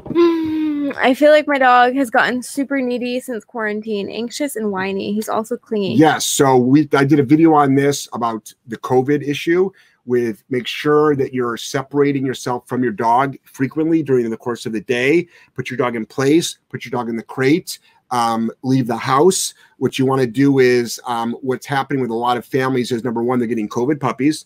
[0.05, 5.13] Hmm, I feel like my dog has gotten super needy since quarantine, anxious and whiny.
[5.13, 5.95] He's also clingy.
[5.95, 6.25] Yes.
[6.25, 9.71] So we I did a video on this about the COVID issue
[10.05, 14.71] with make sure that you're separating yourself from your dog frequently during the course of
[14.71, 15.27] the day.
[15.53, 17.79] Put your dog in place, put your dog in the crate,
[18.11, 19.53] um, leave the house.
[19.77, 23.03] What you want to do is um, what's happening with a lot of families is
[23.03, 24.45] number one, they're getting COVID puppies.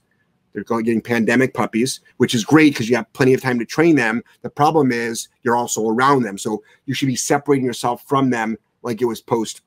[0.54, 3.66] They're going getting pandemic puppies, which is great because you have plenty of time to
[3.66, 4.24] train them.
[4.42, 6.38] The problem is you're also around them.
[6.38, 9.62] So you should be separating yourself from them like it was post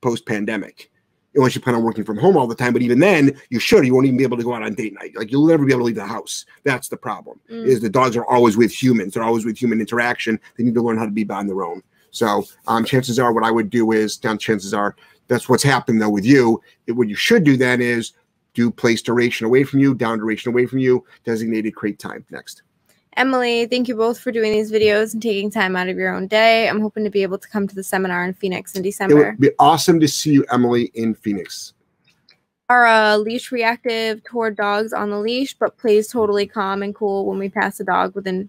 [0.00, 0.90] post pandemic.
[1.34, 3.86] Unless you plan on working from home all the time, but even then, you should.
[3.86, 5.16] You won't even be able to go out on date night.
[5.16, 6.44] Like you'll never be able to leave the house.
[6.64, 7.40] That's the problem.
[7.50, 7.64] Mm.
[7.64, 9.14] Is the dogs are always with humans.
[9.14, 10.38] They're always with human interaction.
[10.58, 11.82] They need to learn how to be on their own.
[12.10, 14.94] So um, chances are, what I would do is, down chances are,
[15.28, 16.60] that's what's happened though with you.
[16.86, 18.12] It- what you should do then is
[18.54, 22.24] do place duration away from you, down duration away from you, designated crate time.
[22.30, 22.62] Next.
[23.16, 26.26] Emily, thank you both for doing these videos and taking time out of your own
[26.26, 26.68] day.
[26.68, 29.22] I'm hoping to be able to come to the seminar in Phoenix in December.
[29.22, 31.74] It would be awesome to see you, Emily, in Phoenix.
[32.70, 37.26] Are uh, leash reactive toward dogs on the leash, but plays totally calm and cool
[37.26, 38.48] when we pass a dog within.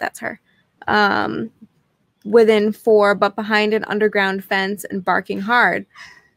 [0.00, 0.40] That's her.
[0.88, 1.50] Um,
[2.24, 5.84] within four, but behind an underground fence and barking hard.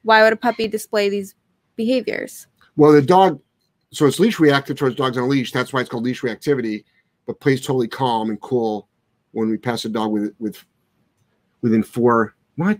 [0.03, 1.33] Why would a puppy display these
[1.77, 2.47] behaviors?
[2.77, 3.41] Well, the dog,
[3.91, 5.51] so it's leash reactive towards dogs on a leash.
[5.51, 6.85] That's why it's called leash reactivity,
[7.25, 8.87] but plays totally calm and cool
[9.31, 10.63] when we pass a dog with with
[11.61, 12.35] within four.
[12.55, 12.79] What?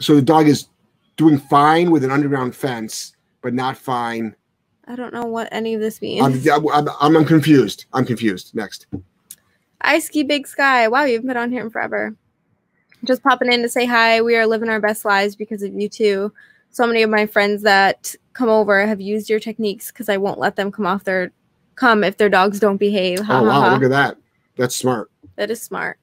[0.00, 0.68] So the dog is
[1.16, 4.34] doing fine with an underground fence, but not fine.
[4.86, 6.48] I don't know what any of this I'm, means.
[6.48, 7.86] I'm, I'm, I'm confused.
[7.92, 8.54] I'm confused.
[8.54, 8.86] Next.
[9.80, 10.88] I ski big sky.
[10.88, 12.16] Wow, you've been on here in forever.
[13.04, 14.20] Just popping in to say hi.
[14.22, 16.32] We are living our best lives because of you too.
[16.70, 20.38] So many of my friends that come over have used your techniques because I won't
[20.40, 21.30] let them come off their
[21.76, 23.20] come if their dogs don't behave.
[23.20, 23.72] Ha, Oh ha, wow, ha.
[23.74, 24.16] look at that.
[24.56, 25.10] That's smart.
[25.36, 25.98] That is smart.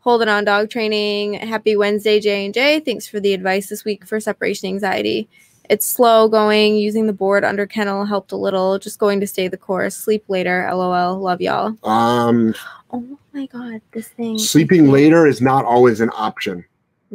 [0.00, 1.34] Holding on dog training.
[1.34, 2.80] Happy Wednesday, J and J.
[2.80, 5.28] Thanks for the advice this week for separation anxiety.
[5.70, 6.76] It's slow going.
[6.76, 8.78] Using the board under kennel helped a little.
[8.78, 9.96] Just going to stay the course.
[9.96, 10.68] Sleep later.
[10.70, 11.18] LOL.
[11.18, 11.74] Love y'all.
[11.84, 12.54] Um,
[12.94, 14.38] Oh my god, this thing.
[14.38, 16.64] sleeping later is not always an option.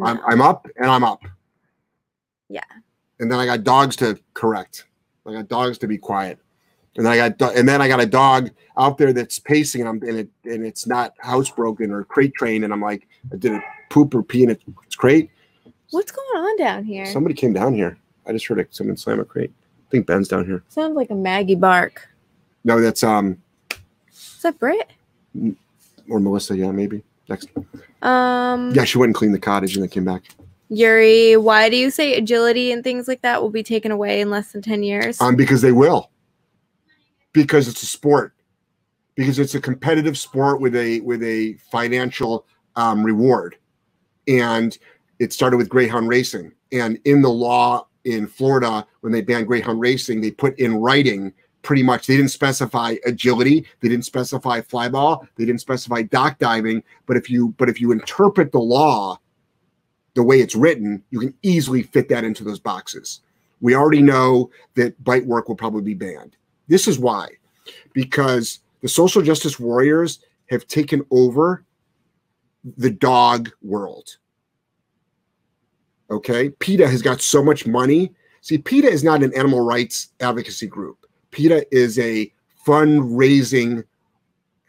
[0.04, 1.24] I'm, I'm up and I'm up.
[2.50, 2.63] Yeah.
[3.20, 4.86] And then I got dogs to correct.
[5.26, 6.38] I got dogs to be quiet.
[6.98, 9.89] And then I got and then I got a dog out there that's pacing and
[9.89, 13.54] I'm and it and it's not housebroken or crate trained and I'm like I did
[13.54, 15.30] it poop or pee in its crate.
[15.92, 17.06] What's going on down here?
[17.06, 17.98] Somebody came down here.
[18.28, 19.54] I just heard a, someone slam a crate.
[19.88, 20.62] I think Ben's down here.
[20.68, 22.10] Sounds like a Maggie bark.
[22.65, 23.42] No, that's um
[24.12, 24.89] Is that Brit?
[26.10, 26.58] Or Melissa.
[26.58, 27.50] Yeah, maybe next.
[28.02, 30.24] Um, Yeah, she went and cleaned the cottage and then came back.
[30.69, 34.30] Yuri, why do you say agility and things like that will be taken away in
[34.30, 35.19] less than 10 years?
[35.19, 36.12] Um, because they will.
[37.34, 38.34] Because it's a sport.
[39.15, 42.45] Because it's a competitive sport with a with a financial
[42.78, 43.58] um, reward,
[44.30, 44.78] and
[45.19, 46.54] it started with greyhound racing.
[46.72, 51.34] And in the law in Florida, when they banned greyhound racing, they put in writing
[51.62, 56.38] pretty much they didn't specify agility, they didn't specify fly flyball, they didn't specify dock
[56.39, 56.84] diving.
[57.06, 59.19] But if you but if you interpret the law
[60.15, 63.22] the way it's written, you can easily fit that into those boxes.
[63.62, 66.36] We already know that bite work will probably be banned.
[66.67, 67.30] This is why,
[67.93, 70.19] because the social justice warriors
[70.50, 71.63] have taken over
[72.78, 74.17] the dog world.
[76.12, 76.50] Okay.
[76.50, 78.13] PETA has got so much money.
[78.41, 81.06] See, PETA is not an animal rights advocacy group.
[81.32, 82.32] PETA is a
[82.65, 83.84] fundraising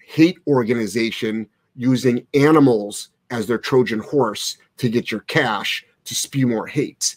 [0.07, 6.67] hate organization using animals as their Trojan horse to get your cash to spew more
[6.67, 7.17] hate.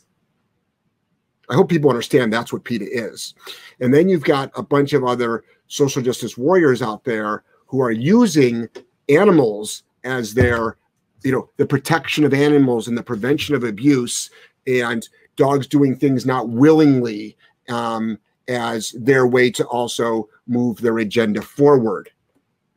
[1.50, 3.34] I hope people understand that's what PETA is.
[3.80, 7.92] And then you've got a bunch of other social justice warriors out there who are
[7.92, 8.70] using
[9.10, 10.78] animals as their,
[11.24, 14.30] you know, the protection of animals and the prevention of abuse
[14.68, 17.36] and dogs doing things not willingly
[17.70, 22.10] um, as their way to also move their agenda forward.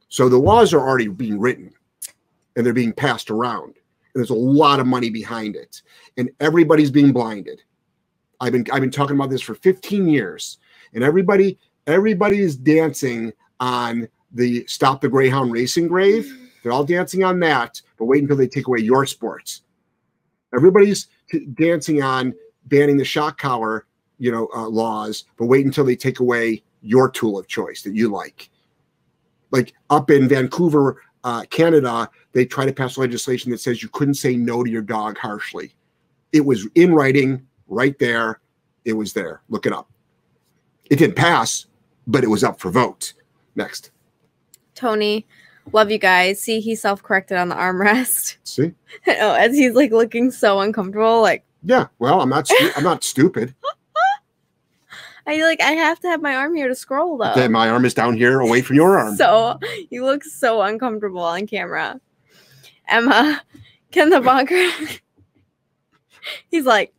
[0.09, 1.73] So the laws are already being written
[2.55, 3.75] and they're being passed around.
[4.15, 5.83] And there's a lot of money behind it.
[6.17, 7.63] And everybody's being blinded.
[8.41, 10.59] I've been I've been talking about this for 15 years.
[10.95, 16.33] And everybody everybody is dancing on the stop the Greyhound racing grave.
[16.63, 19.63] They're all dancing on that, but wait until they take away your sports.
[20.55, 21.09] Everybody's
[21.55, 22.35] dancing on
[22.67, 23.87] banning the shock collar,
[24.19, 27.95] you know, uh, laws, but wait until they take away your tool of choice that
[27.95, 28.51] you like.
[29.51, 34.15] Like up in Vancouver, uh, Canada, they try to pass legislation that says you couldn't
[34.15, 35.75] say no to your dog harshly.
[36.33, 38.41] It was in writing, right there.
[38.85, 39.43] It was there.
[39.49, 39.91] Look it up.
[40.91, 41.67] It didn't pass,
[42.07, 43.13] but it was up for vote.
[43.57, 43.91] Next.
[44.75, 45.27] Tony,
[45.73, 46.41] love you guys.
[46.41, 48.37] See, he self corrected on the armrest.
[48.45, 48.73] See?
[49.09, 51.23] oh, as he's like looking so uncomfortable.
[51.23, 51.87] Like, Yeah.
[51.99, 52.49] Well, I'm not.
[52.77, 53.55] I'm not stupid.
[55.27, 57.35] I like, I have to have my arm here to scroll though.
[57.35, 59.17] That my arm is down here, away from your arm.
[59.17, 59.59] So
[59.91, 62.01] you look so uncomfortable on camera.
[62.89, 63.43] Emma,
[63.91, 64.71] can the bonker?
[66.51, 66.93] He's like,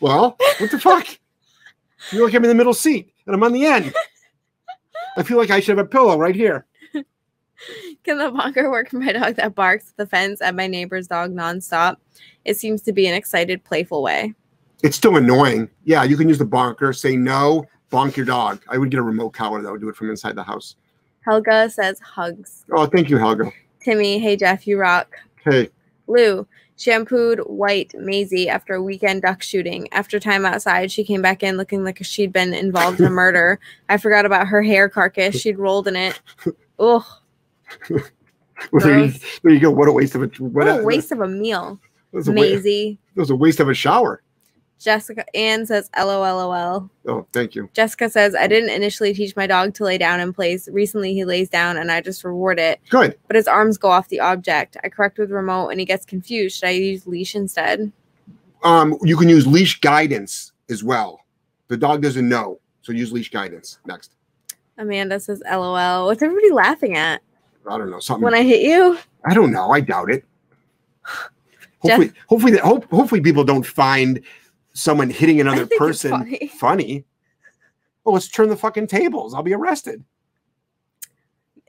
[0.00, 1.06] Well, what the fuck?
[2.10, 3.94] You look like I'm in the middle seat and I'm on the end.
[5.16, 6.66] I feel like I should have a pillow right here.
[8.02, 11.06] can the bonker work for my dog that barks at the fence at my neighbor's
[11.06, 11.96] dog nonstop?
[12.44, 14.34] It seems to be an excited, playful way.
[14.82, 15.68] It's still annoying.
[15.84, 16.92] Yeah, you can use the bonker.
[16.92, 18.62] Say no, bonk your dog.
[18.68, 20.76] I would get a remote collar that would do it from inside the house.
[21.20, 22.64] Helga says hugs.
[22.72, 23.52] Oh, thank you, Helga.
[23.80, 25.16] Timmy, hey Jeff, you rock.
[25.44, 25.68] Hey,
[26.08, 29.88] Lou, shampooed white Maisie after a weekend duck shooting.
[29.92, 33.60] After time outside, she came back in looking like she'd been involved in a murder.
[33.88, 35.36] I forgot about her hare carcass.
[35.40, 36.20] She'd rolled in it.
[36.78, 37.04] Ugh,
[37.88, 38.04] well,
[38.84, 39.70] there, you, there you go.
[39.70, 41.80] What a waste of a what a waste of a meal.
[42.12, 42.98] Wa- Maisie.
[43.14, 44.22] that was a waste of a shower.
[44.82, 46.90] Jessica Ann says LOLOL.
[47.06, 47.70] Oh, thank you.
[47.72, 50.68] Jessica says I didn't initially teach my dog to lay down in place.
[50.72, 53.16] Recently he lays down and I just reward it, Good.
[53.28, 54.76] but his arms go off the object.
[54.82, 56.58] I correct with remote and he gets confused.
[56.58, 57.92] Should I use leash instead?
[58.64, 61.24] Um, you can use leash guidance as well.
[61.68, 63.78] The dog doesn't know, so use leash guidance.
[63.86, 64.12] Next.
[64.78, 66.06] Amanda says LOL.
[66.06, 67.22] What's everybody laughing at?
[67.70, 68.24] I don't know something.
[68.24, 68.98] When I hit you?
[69.24, 69.70] I don't know.
[69.70, 70.24] I doubt it.
[71.84, 74.20] Jeff- Hopefully, hopefully, that, hope, hopefully, people don't find
[74.72, 76.46] someone hitting another person funny.
[76.58, 77.04] funny.
[78.04, 79.34] Oh, let's turn the fucking tables.
[79.34, 80.02] I'll be arrested.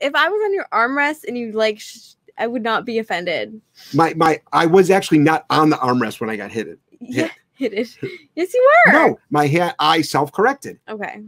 [0.00, 3.60] If I was on your armrest and you like, sh- I would not be offended.
[3.92, 6.66] My my, I was actually not on the armrest when I got hit.
[6.66, 6.78] It.
[7.00, 7.96] Yeah, hit it.
[8.34, 8.92] Yes, you were.
[8.92, 10.78] No, my hand, I self corrected.
[10.88, 11.22] Okay.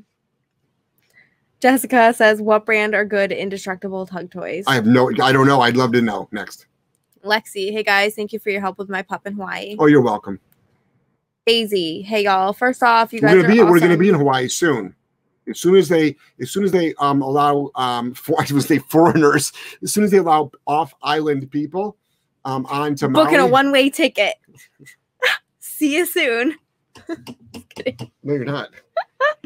[1.60, 5.10] Jessica says, "What brand are good indestructible tug toys?" I have no.
[5.22, 5.60] I don't know.
[5.60, 6.28] I'd love to know.
[6.32, 6.66] Next.
[7.24, 9.76] Lexi, hey guys, thank you for your help with my pup in Hawaii.
[9.78, 10.38] Oh, you're welcome.
[11.46, 12.52] Daisy, hey y'all.
[12.52, 13.60] First off, you We're guys gonna are be.
[13.60, 13.70] awesome.
[13.70, 14.94] We're gonna be in Hawaii soon.
[15.48, 18.78] As soon as they, as soon as they um allow um, for, I was say
[18.78, 21.96] foreigners, as soon as they allow off island people
[22.44, 24.34] um onto booking a one way ticket.
[25.60, 26.56] See you soon.
[27.08, 27.14] No,
[28.34, 28.70] you're not.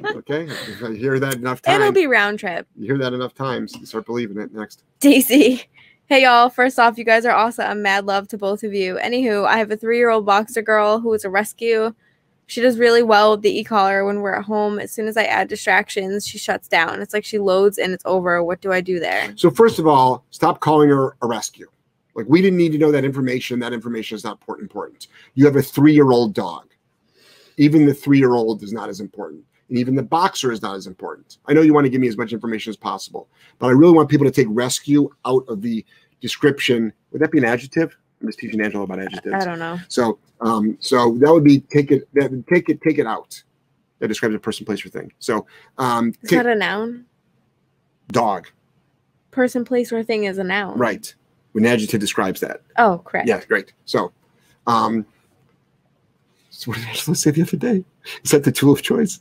[0.03, 0.49] Okay,
[0.83, 1.79] I hear that enough times.
[1.81, 2.67] It'll be round trip.
[2.75, 4.51] you hear that enough times, you start believing it.
[4.53, 4.83] Next.
[4.99, 5.65] Daisy.
[6.11, 7.83] Hey y'all, first off, you guys are awesome.
[7.83, 8.97] Mad love to both of you.
[8.97, 11.95] Anywho, I have a three year old boxer girl who is a rescue.
[12.49, 14.81] She does really well with the e collar when we're at home.
[14.81, 17.01] As soon as I add distractions, she shuts down.
[17.01, 18.43] It's like she loads and it's over.
[18.43, 19.33] What do I do there?
[19.37, 21.69] So first of all, stop calling her a rescue.
[22.17, 23.61] Like we didn't need to know that information.
[23.61, 25.07] That information is not important.
[25.35, 26.73] You have a three-year-old dog.
[27.57, 31.39] Even the three-year-old is not as important, and even the boxer is not as important.
[31.47, 33.29] I know you want to give me as much information as possible,
[33.59, 35.85] but I really want people to take rescue out of the
[36.21, 36.93] description.
[37.13, 37.97] Would that be an adjective?
[38.21, 39.33] I'm just teaching Angelo about adjectives.
[39.35, 39.79] I don't know.
[39.89, 43.43] So, um, so that would be take it, that, take it, take it out.
[44.01, 45.13] That describes a person, place, or thing.
[45.21, 45.47] So,
[45.79, 47.07] um, Is take that a noun?
[48.13, 48.49] dog,
[49.31, 50.77] Person, place, or thing is a noun.
[50.77, 51.15] right?
[51.55, 52.63] An adjective describes that.
[52.79, 53.29] Oh, correct.
[53.29, 53.73] Yeah, great.
[53.85, 54.11] So,
[54.67, 55.07] um,
[56.51, 57.85] so what did Angelo say the other day?
[58.25, 59.21] Is that the tool of choice?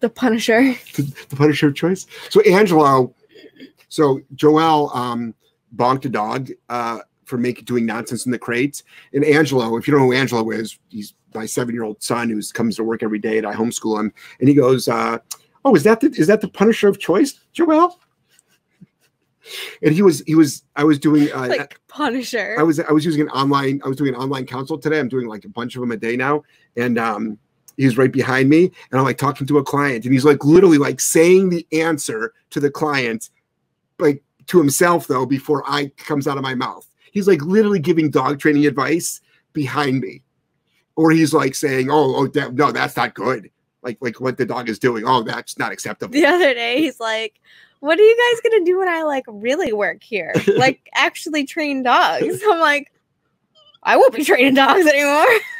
[0.00, 0.74] The Punisher.
[0.94, 2.06] The, the Punisher of choice?
[2.30, 3.14] So, Angelo,
[3.88, 5.34] so Joelle um,
[5.76, 8.82] bonked a dog uh, for making doing nonsense in the crates.
[9.12, 12.28] And Angelo, if you don't know who Angelo is, he's my seven year old son
[12.28, 14.12] who comes to work every day and I homeschool him.
[14.40, 15.18] And he goes, uh,
[15.64, 17.92] "Oh, is that the is that the Punisher of choice, Joelle?"
[19.82, 22.56] And he was he was I was doing uh, Like Punisher.
[22.58, 24.98] I was I was using an online I was doing an online consult today.
[24.98, 26.42] I'm doing like a bunch of them a day now,
[26.76, 27.38] and um
[27.76, 30.78] He's right behind me, and I'm like talking to a client, and he's like literally
[30.78, 33.30] like saying the answer to the client,
[33.98, 36.86] like to himself though, before I comes out of my mouth.
[37.12, 39.20] He's like literally giving dog training advice
[39.52, 40.22] behind me,
[40.96, 43.50] or he's like saying, "Oh, oh, that, no, that's not good."
[43.82, 45.04] Like like what the dog is doing.
[45.06, 46.12] Oh, that's not acceptable.
[46.12, 47.40] The other day, he's like,
[47.80, 50.34] "What are you guys gonna do when I like really work here?
[50.46, 52.92] Like actually train dogs?" I'm like,
[53.82, 55.26] "I won't be training dogs anymore."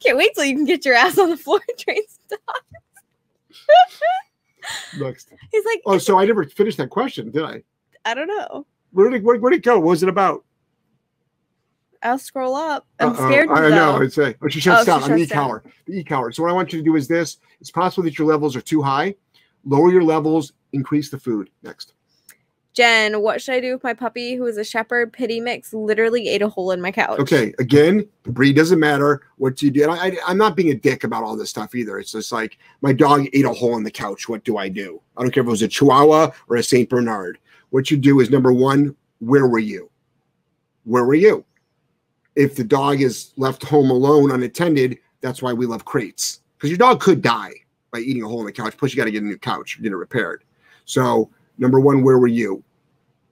[0.00, 2.42] Can't wait till you can get your ass on the floor and train dogs.
[4.98, 5.32] Next.
[5.52, 7.62] He's like, Oh, so I never finished that question, did I?
[8.04, 8.66] I don't know.
[8.92, 9.78] Where did it, where, where'd it go?
[9.78, 10.44] What was it about?
[12.02, 12.86] I'll scroll up.
[13.00, 13.28] I'm Uh-oh.
[13.28, 13.50] scared.
[13.50, 14.00] I know.
[14.00, 15.00] It's a, oh, she shuts Oh, down.
[15.00, 15.64] she I'm the shuts e-collar.
[15.86, 16.30] The e-collar.
[16.32, 17.38] So what I want you to do is this.
[17.60, 19.14] It's possible that your levels are too high.
[19.64, 20.52] Lower your levels.
[20.72, 21.50] Increase the food.
[21.62, 21.94] Next.
[22.78, 25.74] Jen, what should I do with my puppy who is a shepherd pity mix?
[25.74, 27.18] Literally ate a hole in my couch.
[27.18, 27.52] Okay.
[27.58, 29.22] Again, the breed doesn't matter.
[29.36, 29.90] What you do?
[29.90, 31.98] I, I'm not being a dick about all this stuff either.
[31.98, 34.28] It's just like my dog ate a hole in the couch.
[34.28, 35.02] What do I do?
[35.16, 37.40] I don't care if it was a Chihuahua or a Saint Bernard.
[37.70, 39.90] What you do is number one, where were you?
[40.84, 41.44] Where were you?
[42.36, 46.78] If the dog is left home alone unattended, that's why we love crates because your
[46.78, 47.54] dog could die
[47.90, 48.76] by eating a hole in the couch.
[48.76, 50.44] Plus, you got to get a new couch, get it repaired.
[50.84, 52.62] So, number one, where were you?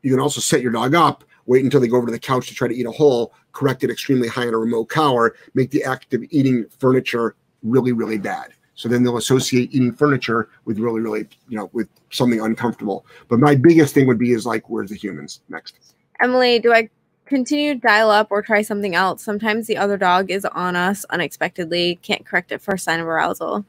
[0.06, 2.46] You can also set your dog up, wait until they go over to the couch
[2.46, 5.72] to try to eat a hole, correct it extremely high on a remote collar, make
[5.72, 7.34] the act of eating furniture
[7.64, 8.52] really, really bad.
[8.76, 13.04] So then they'll associate eating furniture with really, really, you know, with something uncomfortable.
[13.26, 15.74] But my biggest thing would be is like, where's the humans next?
[16.20, 16.88] Emily, do I
[17.24, 19.24] continue to dial up or try something else?
[19.24, 21.98] Sometimes the other dog is on us unexpectedly.
[22.02, 23.64] Can't correct it for a sign of arousal.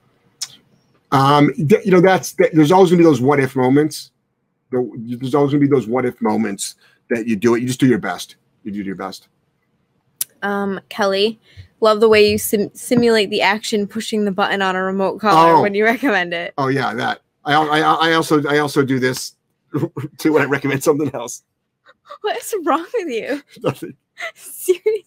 [1.12, 4.12] Um, you know, that's that, there's always gonna be those what if moments.
[4.72, 6.76] There- There's always gonna be those what if moments
[7.10, 7.62] that you do it.
[7.62, 8.36] You just do your best.
[8.64, 9.28] You do your best.
[10.44, 11.40] Um, Kelly,
[11.80, 15.54] love the way you sim- simulate the action pushing the button on a remote collar
[15.56, 15.62] Oh.
[15.62, 16.54] when you recommend it.
[16.58, 17.22] Oh yeah, that.
[17.46, 19.34] I I, I also I also do this
[20.18, 21.44] too when I recommend something else.
[22.22, 23.42] What is wrong with you?
[23.64, 23.96] Nothing.
[24.36, 25.04] Seriously.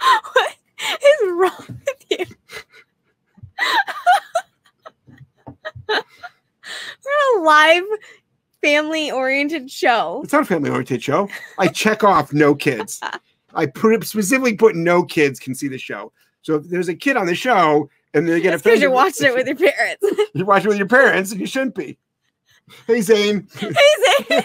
[0.34, 0.54] What
[1.02, 2.26] is wrong with you?
[5.88, 7.84] We're a live
[8.64, 10.22] family oriented show.
[10.24, 11.28] It's not a family oriented show.
[11.58, 12.98] I check off no kids.
[13.54, 16.12] I put specifically put no kids can see the show.
[16.42, 19.26] So if there's a kid on the show and they get That's because you're watching
[19.26, 20.04] it with your parents.
[20.34, 21.98] you're watching with your parents and you shouldn't be.
[22.86, 23.70] Hey Zane, hey,
[24.30, 24.44] Zane.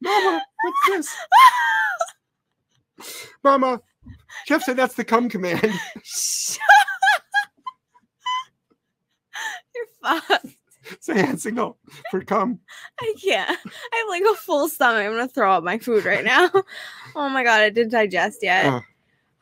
[0.00, 1.16] Mama, what's this?
[3.44, 3.80] Mama,
[4.48, 5.72] Jeff said that's the come command.
[6.02, 6.58] Shut
[9.74, 10.53] You're fucked.
[11.00, 11.78] Say hand signal
[12.10, 12.60] for come.
[13.00, 13.48] I can't.
[13.48, 15.04] I have like a full stomach.
[15.04, 16.50] I'm gonna throw up my food right now.
[17.16, 18.66] Oh my god, it didn't digest yet.
[18.66, 18.80] Uh.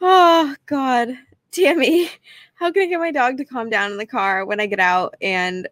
[0.02, 1.16] Oh god.
[1.52, 2.10] Tammy,
[2.54, 4.78] how can I get my dog to calm down in the car when I get
[4.78, 5.68] out and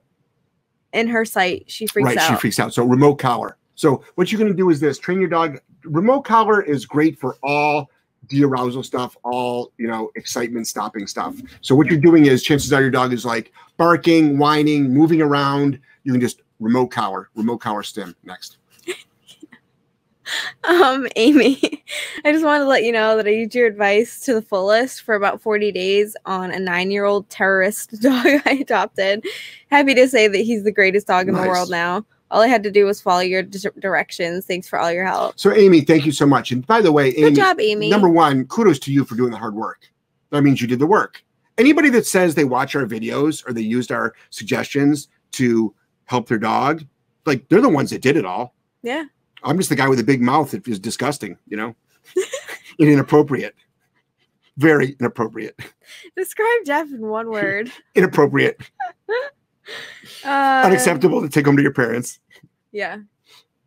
[0.94, 2.30] in her sight she freaks right, out?
[2.30, 2.72] she freaks out.
[2.72, 3.58] So remote collar.
[3.74, 5.58] So what you're to do is this: train your dog.
[5.84, 7.90] Remote collar is great for all
[8.30, 11.36] de-arousal stuff, all you know, excitement stopping stuff.
[11.60, 15.78] So what you're doing is, chances are your dog is like barking, whining, moving around.
[16.04, 18.16] You can just remote collar, remote collar stim.
[18.24, 18.56] Next.
[20.62, 21.82] Um, Amy,
[22.24, 25.02] I just wanted to let you know that I used your advice to the fullest
[25.02, 29.24] for about 40 days on a nine year old terrorist dog I adopted.
[29.72, 31.42] Happy to say that he's the greatest dog in Nice.
[31.42, 32.04] the world now.
[32.30, 34.46] All I had to do was follow your di- directions.
[34.46, 35.38] Thanks for all your help.
[35.38, 36.52] So Amy, thank you so much.
[36.52, 37.88] And by the way, Good job, Amy.
[37.90, 39.88] number one, kudos to you for doing the hard work.
[40.30, 41.22] That means you did the work.
[41.58, 45.74] Anybody that says they watch our videos or they used our suggestions to
[46.04, 46.84] help their dog,
[47.26, 48.54] like they're the ones that did it all.
[48.82, 49.04] yeah.
[49.42, 51.74] I'm just the guy with a big mouth that is disgusting, you know,
[52.78, 53.54] and inappropriate.
[54.58, 55.58] Very inappropriate.
[56.14, 57.72] Describe Jeff in one word.
[57.94, 58.60] Inappropriate.
[60.24, 62.18] Uh, Unacceptable to take home to your parents.
[62.72, 62.98] Yeah.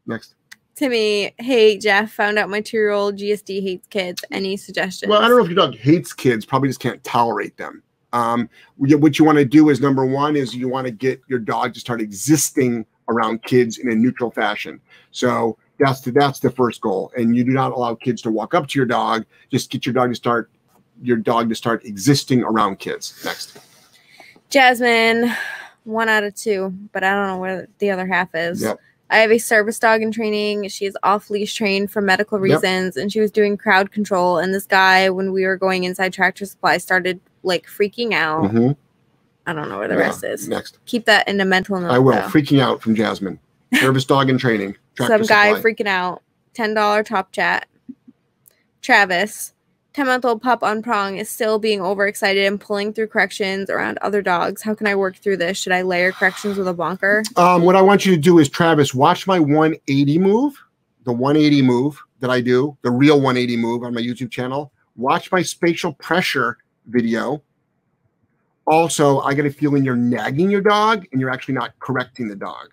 [0.05, 0.35] Next.
[0.75, 4.23] Timmy, hey, Jeff, found out my two year old GSD hates kids.
[4.31, 5.09] Any suggestions?
[5.09, 7.83] Well, I don't know if your dog hates kids, probably just can't tolerate them.
[8.11, 11.21] Um, what what you want to do is number one is you want to get
[11.27, 14.79] your dog to start existing around kids in a neutral fashion.
[15.11, 17.11] So that's the, that's the first goal.
[17.17, 19.25] And you do not allow kids to walk up to your dog.
[19.51, 20.49] Just get your dog to start
[21.01, 23.21] your dog to start existing around kids.
[23.25, 23.57] Next.
[24.49, 25.35] Jasmine,
[25.83, 28.61] one out of two, but I don't know where the other half is.
[28.61, 28.79] Yep.
[29.09, 30.67] I have a service dog in training.
[30.69, 32.43] She is off leash trained for medical Yep.
[32.61, 34.39] reasons, and she was doing crowd control.
[34.39, 38.43] And this guy, when we were going inside Tractor Supply, started like freaking out.
[38.51, 38.75] Mhm.
[39.45, 39.99] I don't know where the Yeah.
[40.01, 40.47] rest is.
[40.47, 40.79] Next.
[40.85, 41.91] Keep that in a mental note.
[41.91, 42.13] I will.
[42.13, 42.21] though.
[42.21, 43.39] Freaking out from Jasmine.
[43.75, 44.77] Service dog in training.
[44.97, 45.71] Some guy Supply.
[45.73, 46.21] freaking out.
[46.53, 47.67] Ten dollar top chat.
[48.81, 49.53] Travis,
[49.93, 53.99] 10 month old pup on prong is still being overexcited and pulling through corrections around
[53.99, 54.63] other dogs.
[54.63, 55.57] How can I work through this?
[55.57, 57.23] Should I layer corrections with a bonker?
[57.35, 60.55] Um, what I want you to do is, Travis, watch my 180 move,
[61.03, 64.71] the 180 move that I do, the real 180 move on my YouTube channel.
[64.95, 67.43] Watch my spatial pressure video.
[68.65, 72.35] Also, I get a feeling you're nagging your dog and you're actually not correcting the
[72.35, 72.69] dog.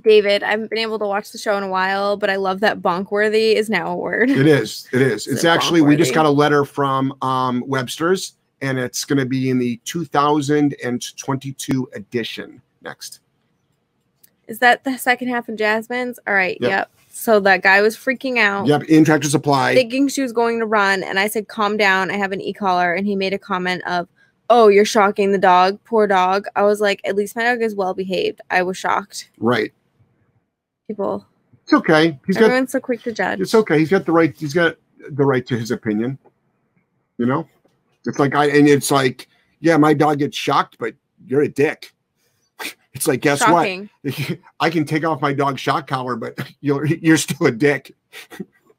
[0.00, 2.60] David, I haven't been able to watch the show in a while, but I love
[2.60, 4.30] that bonkworthy is now a word.
[4.30, 4.88] It is.
[4.92, 5.26] It is.
[5.26, 9.26] It's it actually, we just got a letter from um, Webster's and it's going to
[9.26, 13.20] be in the 2022 edition next.
[14.46, 16.18] Is that the second half of Jasmine's?
[16.26, 16.56] All right.
[16.60, 16.70] Yep.
[16.70, 16.90] Yep.
[17.10, 18.66] So that guy was freaking out.
[18.66, 18.84] Yep.
[18.84, 19.74] In Tractor Supply.
[19.74, 22.94] thinking she was going to run and i said calm down i have an e-collar
[22.94, 24.08] and he made a comment of
[24.48, 27.74] oh you're shocking the dog poor dog i was like at least my dog is
[27.74, 29.72] well behaved i was shocked Right.
[30.86, 31.26] People
[31.64, 32.18] It's okay.
[32.26, 33.78] He's got everyone's so quick to judge it's okay.
[33.78, 34.36] He's got the right.
[34.36, 34.76] He's got
[35.10, 36.18] the right to his opinion.
[37.18, 37.48] You know,
[38.04, 39.28] it's like I and it's like,
[39.60, 40.94] yeah, my dog gets shocked, but
[41.26, 41.92] you're a dick.
[42.94, 44.38] It's like, guess shocking what?
[44.60, 47.94] I can take off my dog's shock collar, but you're you're still a dick.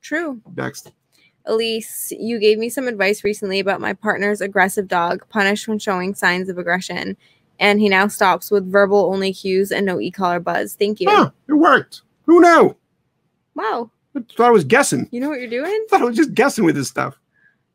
[0.02, 0.92] true Next,
[1.46, 6.14] elise you gave me some advice recently about my partner's aggressive dog punished when showing
[6.14, 7.18] signs of aggression
[7.64, 11.32] and he now stops with verbal only cues and no e-collar buzz thank you huh,
[11.48, 12.02] it worked.
[12.26, 12.76] Who knew?
[13.56, 15.08] wow I thought I was guessing.
[15.12, 17.18] you know what you're doing I thought I was just guessing with this stuff.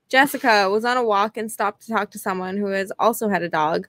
[0.09, 3.43] Jessica was on a walk and stopped to talk to someone who has also had
[3.43, 3.87] a dog.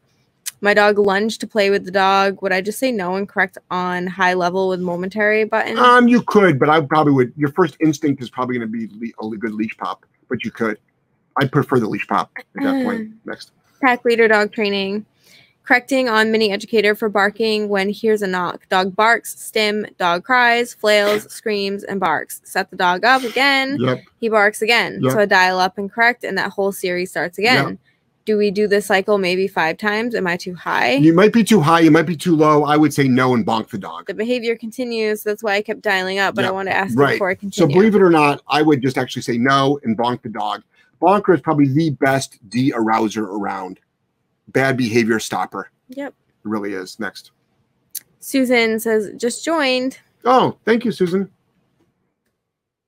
[0.61, 2.41] My dog lunged to play with the dog.
[2.41, 5.77] Would I just say no and correct on high level with momentary button?
[5.77, 7.31] Um, you could, but I probably would.
[7.37, 10.51] Your first instinct is probably going to be le- a good leash pop, but you
[10.51, 10.77] could.
[11.37, 13.11] I prefer the leash pop at that point.
[13.25, 13.51] Next.
[13.79, 15.05] Pack leader dog training.
[15.69, 18.67] Correcting on mini educator for barking when hears a knock.
[18.69, 22.41] Dog barks, stim, dog cries, flails, screams, and barks.
[22.43, 23.77] Set the dog up again.
[23.79, 24.01] Yep.
[24.19, 24.99] He barks again.
[25.03, 25.11] Yep.
[25.11, 27.67] So I dial up and correct, and that whole series starts again.
[27.67, 27.77] Yep.
[28.25, 30.15] Do we do this cycle maybe five times?
[30.15, 30.93] Am I too high?
[30.93, 31.81] You might be too high.
[31.81, 32.63] You might be too low.
[32.63, 34.07] I would say no and bonk the dog.
[34.07, 35.21] the behavior continues.
[35.21, 37.11] That's why I kept dialing up, but I want to ask right.
[37.11, 37.71] before I continue.
[37.71, 40.63] So believe it or not, I would just actually say no and bonk the dog.
[40.99, 43.79] Bonker is probably the best de-arouser around.
[44.51, 45.71] Bad behavior stopper.
[45.89, 46.13] Yep.
[46.27, 46.99] It really is.
[46.99, 47.31] Next.
[48.19, 49.99] Susan says just joined.
[50.25, 51.29] Oh, thank you, Susan.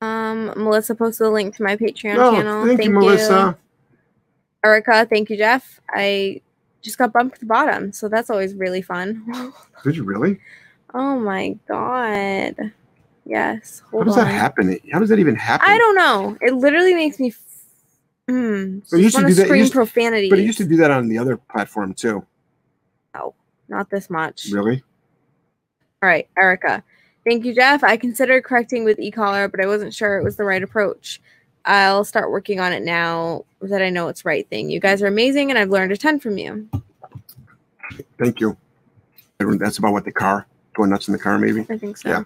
[0.02, 2.66] Um, Melissa posted a link to my Patreon Oh, channel.
[2.66, 3.58] thank, you, Melissa.
[4.66, 5.80] Erica, thank you, Jeff.
[5.90, 6.42] I
[6.82, 9.54] just got bumped to the bottom, so that's always really fun.
[9.84, 10.40] Did you really?
[10.94, 12.74] oh my god.
[13.26, 13.82] Yes.
[13.92, 14.26] How does on.
[14.26, 14.78] that happen?
[14.92, 15.70] How does that even happen?
[15.70, 16.38] I don't know.
[16.42, 17.34] It literally makes me.
[18.32, 20.30] Mm, But it used to do that- scream used- profanity.
[20.30, 22.26] But it used to do that on the other platform too.
[23.14, 23.34] No,
[23.70, 24.48] not this much.
[24.52, 24.84] Really?
[26.02, 26.84] All right, Erica.
[27.26, 27.84] Thank you, Jeff.
[27.84, 31.22] I considered correcting with e-collar, but I wasn't sure it was the right approach.
[31.66, 34.72] I'll start working on it now that I know it's right thing.
[34.72, 36.68] You guys are amazing, and I've learned a ton from you.
[38.18, 38.58] Thank you.
[39.40, 41.66] That's about what the car going nuts in the car, maybe.
[41.70, 42.10] I think so.
[42.10, 42.24] Yeah.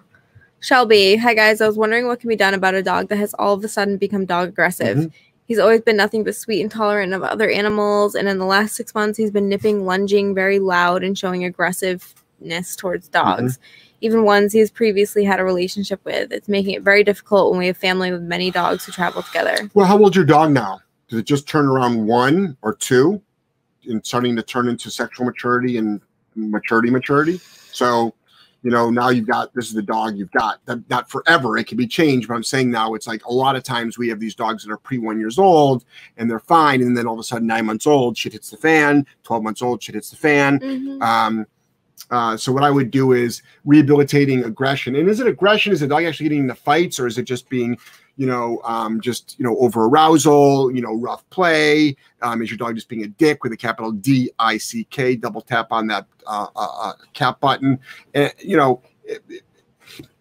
[0.60, 1.60] Shelby, hi guys.
[1.60, 3.68] I was wondering what can be done about a dog that has all of a
[3.68, 4.96] sudden become dog aggressive.
[4.96, 5.12] Mhm.
[5.46, 8.74] He's always been nothing but sweet and tolerant of other animals, and in the last
[8.74, 13.56] six months, he's been nipping, lunging, very loud, and showing aggressiveness towards dogs.
[13.56, 13.96] Mm-hmm.
[14.02, 16.32] Even ones he's previously had a relationship with.
[16.32, 19.70] It's making it very difficult when we have family with many dogs who travel together.
[19.72, 20.80] Well, how old's your dog now?
[21.08, 23.22] Did it just turn around one or two
[23.88, 26.00] and starting to turn into sexual maturity and
[26.34, 27.40] maturity maturity?
[27.72, 28.14] So,
[28.62, 30.64] you know, now you've got this is the dog you've got.
[30.66, 33.54] That not forever, it can be changed, but I'm saying now it's like a lot
[33.56, 35.84] of times we have these dogs that are pre one years old
[36.16, 38.56] and they're fine, and then all of a sudden nine months old, shit hits the
[38.56, 40.58] fan, 12 months old, shit hits the fan.
[40.60, 41.02] Mhm.
[41.02, 41.46] Um,
[42.10, 44.96] uh, so what I would do is rehabilitating aggression.
[44.96, 45.72] And is it aggression?
[45.72, 47.78] Is the dog actually getting into fights, or is it just being,
[48.16, 50.74] you know, um, just you know, over arousal?
[50.74, 51.96] You know, rough play.
[52.22, 55.16] Um, is your dog just being a dick with a capital D I C K?
[55.16, 57.78] Double tap on that uh, uh, uh, cap button.
[58.14, 58.82] And you know.
[59.04, 59.42] it- it-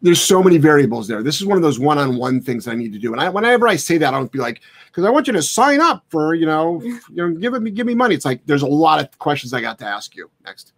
[0.02, 1.24] there's so many variables there.
[1.24, 3.12] This is one of those one-on-one things I need to do.
[3.12, 5.42] And I, whenever I say that, I don't be like, because I want you to
[5.42, 8.14] sign up for, you know, you know, give me give me money.
[8.14, 10.74] It's like there's a lot of questions I got to ask you next.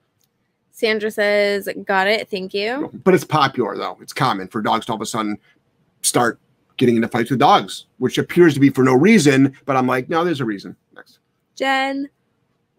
[0.72, 2.30] Sandra says, "Got it.
[2.30, 3.98] Thank you." But it's popular though.
[4.02, 5.38] It's common for dogs to all of a sudden
[6.02, 6.40] start
[6.78, 9.56] getting into fights with dogs, which appears to be for no reason.
[9.66, 10.76] But I'm like, no, there's a reason.
[10.96, 11.20] Next.
[11.56, 12.10] Jen.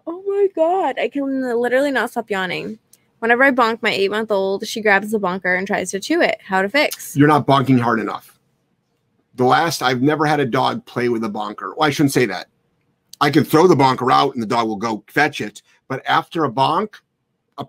[0.06, 2.78] Oh my god, I can literally not stop yawning.
[3.18, 6.22] Whenever I bonk my eight month old, she grabs the bonker and tries to chew
[6.22, 6.38] it.
[6.42, 7.16] How to fix?
[7.16, 8.38] You're not bonking hard enough.
[9.34, 11.74] The last I've never had a dog play with a bonker.
[11.76, 12.46] Well, I shouldn't say that.
[13.20, 15.62] I can throw the bonker out and the dog will go fetch it.
[15.88, 16.94] But after a bonk,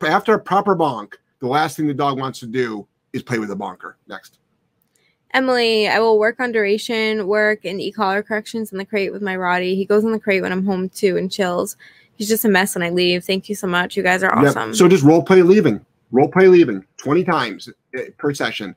[0.04, 3.52] after a proper bonk, the last thing the dog wants to do is play with
[3.52, 3.98] a bonker.
[4.08, 4.38] Next.
[5.34, 9.36] Emily, I will work on duration, work, and e-collar corrections in the crate with my
[9.36, 9.76] Rottie.
[9.76, 11.78] He goes in the crate when I'm home too and chills.
[12.16, 13.24] He's just a mess when I leave.
[13.24, 13.96] Thank you so much.
[13.96, 14.56] You guys are Yep.
[14.56, 14.74] awesome.
[14.74, 15.86] So just role play leaving.
[16.12, 18.76] Role play leaving 20 times uh, per session.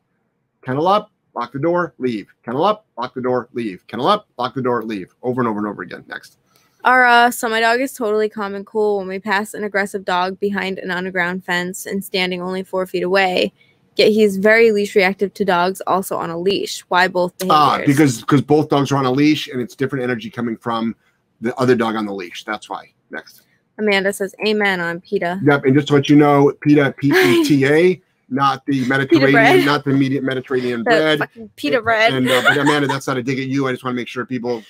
[0.64, 2.28] Kennel up, lock the door, leave.
[2.44, 3.84] Kennel up, lock the door, leave.
[3.86, 5.12] Kennel up, lock the door, leave.
[5.22, 6.04] Over and over and over again.
[6.06, 6.36] Next.
[6.84, 10.38] Ara, so my dog is totally calm and cool when we pass an aggressive dog
[10.38, 13.52] behind an underground fence and standing only four feet away.
[13.96, 16.80] Yet he's very leash reactive to dogs also on a leash.
[16.88, 17.58] Why both behaviors?
[17.58, 20.96] Ah, because because both dogs are on a leash and it's different energy coming from
[21.40, 22.44] the other dog on the leash.
[22.44, 22.92] That's why.
[23.10, 23.42] Next.
[23.78, 25.40] Amanda says amen on PETA.
[25.44, 25.64] Yep.
[25.64, 29.84] And just to let you know, PETA, P E T A, not the Mediterranean, not
[29.84, 31.20] the immediate Mediterranean bread.
[31.56, 32.14] pita bread.
[32.14, 33.68] And uh, Amanda, that's not a dig at you.
[33.68, 34.62] I just want to make sure people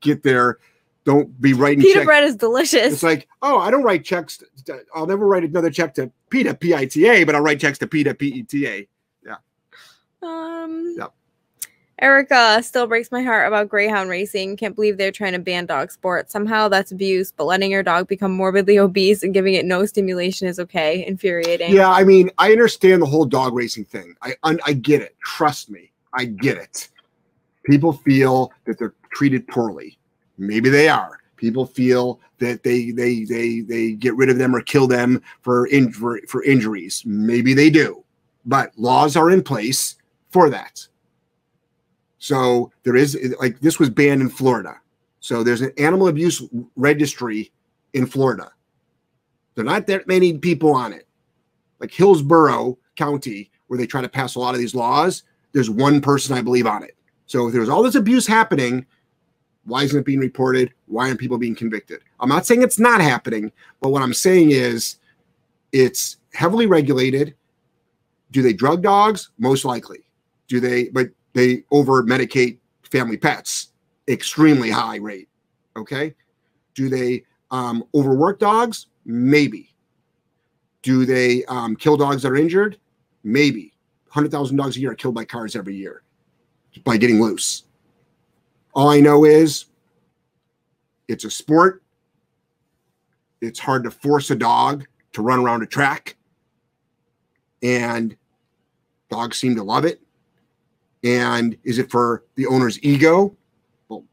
[0.00, 0.58] get there.
[1.06, 2.04] Don't be writing pita checks.
[2.04, 2.92] bread is delicious.
[2.92, 4.42] It's like, oh, I don't write checks.
[4.64, 7.60] To, I'll never write another check to PETA, P I T A, but I'll write
[7.60, 8.88] checks to PETA, P E T A.
[9.24, 9.36] Yeah.
[10.20, 11.12] Um, Yep.
[12.00, 14.56] Erica still breaks my heart about greyhound racing.
[14.56, 16.30] Can't believe they're trying to ban dog sport.
[16.30, 20.48] Somehow that's abuse, but letting your dog become morbidly obese and giving it no stimulation
[20.48, 21.06] is okay.
[21.06, 21.72] Infuriating.
[21.72, 24.16] Yeah, I mean, I understand the whole dog racing thing.
[24.22, 25.16] I I get it.
[25.24, 26.88] Trust me, I get it.
[27.64, 29.98] People feel that they're treated poorly.
[30.38, 31.20] Maybe they are.
[31.36, 35.66] People feel that they they they they get rid of them or kill them for
[35.66, 37.02] in- for, injuries.
[37.04, 38.04] Maybe they do.
[38.44, 39.96] But laws are in place
[40.30, 40.86] for that.
[42.18, 44.76] So there is like this was banned in Florida.
[45.20, 46.42] So there's an animal abuse
[46.76, 47.52] registry
[47.92, 48.50] in Florida.
[49.54, 51.06] There are not that many people on it
[51.80, 56.00] like Hillsborough County, where they try to pass a lot of these laws, there's one
[56.00, 56.96] person I believe on it.
[57.26, 58.86] So if there's all this abuse happening,
[59.66, 60.72] why isn't it being reported?
[60.86, 62.00] Why aren't people being convicted?
[62.20, 64.96] I'm not saying it's not happening, but what I'm saying is
[65.72, 67.34] it's heavily regulated.
[68.30, 69.30] Do they drug dogs?
[69.38, 70.06] Most likely.
[70.48, 73.72] Do they, but they over medicate family pets,
[74.08, 75.28] extremely high rate.
[75.76, 76.14] Okay.
[76.74, 78.86] Do they um, overwork dogs?
[79.04, 79.74] Maybe.
[80.82, 82.78] Do they um, kill dogs that are injured?
[83.24, 83.72] Maybe.
[84.06, 86.02] 100,000 dogs a year are killed by cars every year
[86.84, 87.64] by getting loose.
[88.76, 89.64] All I know is
[91.08, 91.82] it's a sport.
[93.40, 96.16] It's hard to force a dog to run around a track.
[97.62, 98.14] And
[99.08, 100.02] dogs seem to love it.
[101.02, 103.34] And is it for the owner's ego?
[103.88, 104.04] Well,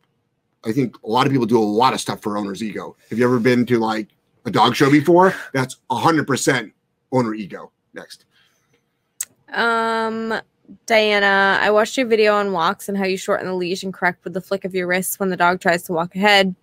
[0.66, 2.96] I think a lot of people do a lot of stuff for owner's ego.
[3.10, 4.10] Have you ever been to like
[4.46, 5.36] a dog show before?
[5.54, 6.72] That's 100%
[7.12, 7.70] owner ego.
[7.94, 8.24] Next.
[9.52, 10.34] Um,
[10.86, 14.24] Diana, I watched your video on walks and how you shorten the leash and correct
[14.24, 16.56] with the flick of your wrists when the dog tries to walk ahead.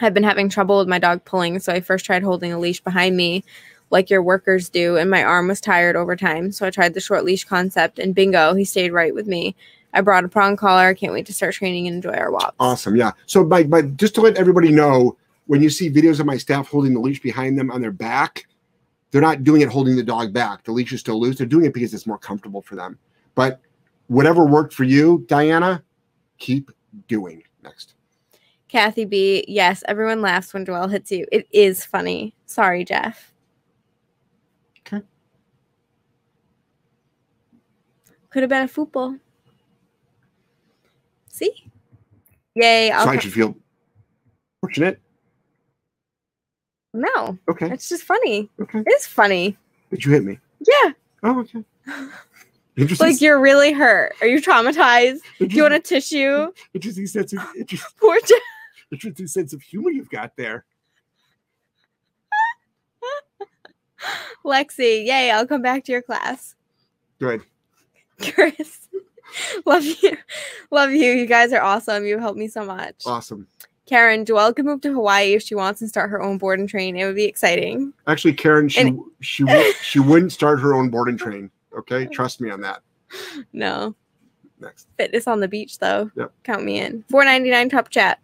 [0.00, 2.80] I've been having trouble with my dog pulling, so I first tried holding a leash
[2.80, 3.44] behind me
[3.90, 6.50] like your workers do, and my arm was tired over time.
[6.50, 9.54] So I tried the short leash concept, and bingo, he stayed right with me.
[9.94, 10.86] I brought a prong collar.
[10.86, 12.56] I can't wait to start training and enjoy our walks.
[12.58, 12.96] Awesome.
[12.96, 13.12] Yeah.
[13.26, 15.16] So, by, by just to let everybody know,
[15.46, 18.46] when you see videos of my staff holding the leash behind them on their back,
[19.10, 20.64] they're not doing it holding the dog back.
[20.64, 21.36] The leash is still loose.
[21.36, 22.98] They're doing it because it's more comfortable for them.
[23.34, 23.60] But
[24.08, 25.82] whatever worked for you, Diana,
[26.38, 26.70] keep
[27.08, 27.42] doing.
[27.62, 27.94] Next.
[28.68, 31.26] Kathy B, yes, everyone laughs when Joelle hits you.
[31.30, 32.34] It is funny.
[32.46, 33.32] Sorry, Jeff.
[34.80, 35.02] Okay.
[38.30, 39.16] Could have been a football.
[41.28, 41.52] See?
[42.54, 42.90] Yay.
[42.90, 43.56] I'll so I should feel
[44.60, 45.00] fortunate.
[46.92, 47.70] no, Okay.
[47.70, 48.50] it's just funny.
[48.60, 48.82] Okay.
[48.86, 49.56] It's funny.
[49.90, 50.38] Did you hit me?
[50.66, 50.92] Yeah.
[51.22, 51.64] Oh, okay.
[52.76, 53.06] Interesting.
[53.06, 54.14] Like you're really hurt.
[54.22, 55.18] Are you traumatized?
[55.38, 56.50] Do you want a tissue?
[56.72, 58.18] interesting sense of interesting, Poor
[58.92, 60.64] interesting sense of humor you've got there.
[64.44, 66.56] Lexi, yay, I'll come back to your class.
[67.20, 67.42] Good.
[68.20, 68.88] Chris,
[69.64, 70.16] love you.
[70.70, 71.12] Love you.
[71.12, 72.04] You guys are awesome.
[72.06, 73.02] You helped me so much.
[73.06, 73.46] Awesome.
[73.86, 76.68] Karen, Joelle could move to Hawaii if she wants and start her own board and
[76.68, 76.96] train.
[76.96, 77.92] It would be exciting.
[78.06, 79.44] Actually, Karen, she And- she
[79.82, 81.50] she wouldn't start her own board and train.
[81.78, 82.82] Okay, trust me on that.
[83.52, 83.94] No.
[84.60, 84.86] Next.
[84.96, 86.10] Fitness on the beach though.
[86.16, 86.32] Yep.
[86.44, 87.04] Count me in.
[87.10, 88.20] 499 top chat.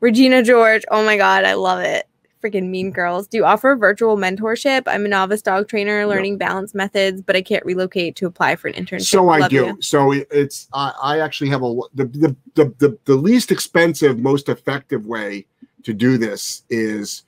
[0.00, 0.82] Regina George.
[0.90, 2.08] Oh my god, I love it.
[2.42, 3.28] Freaking mean girls.
[3.28, 4.82] Do you offer virtual mentorship?
[4.86, 8.66] I'm a novice dog trainer learning balance methods, but I can't relocate to apply for
[8.66, 9.02] an internship.
[9.02, 9.54] So I do.
[9.54, 9.78] you.
[9.80, 14.48] So it's I, I actually have a the, the the the the least expensive, most
[14.48, 15.46] effective way
[15.84, 17.22] to do this is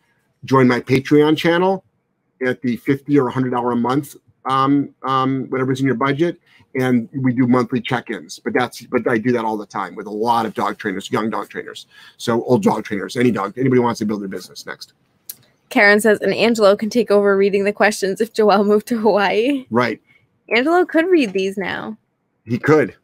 [0.44, 1.84] join my Patreon channel
[2.44, 4.16] at the fifty or hundred dollar a month,
[4.46, 6.40] um, um, whatever's in your budget,
[6.74, 8.38] and we do monthly check-ins.
[8.38, 11.10] But that's but I do that all the time with a lot of dog trainers,
[11.10, 11.86] young dog trainers,
[12.16, 14.66] so old dog trainers, any dog, anybody wants to build their business.
[14.66, 14.92] Next,
[15.70, 19.66] Karen says, and Angelo can take over reading the questions if Joelle moved to Hawaii.
[19.70, 20.00] right?
[20.54, 21.96] Angelo could read these now.
[22.44, 22.94] He could.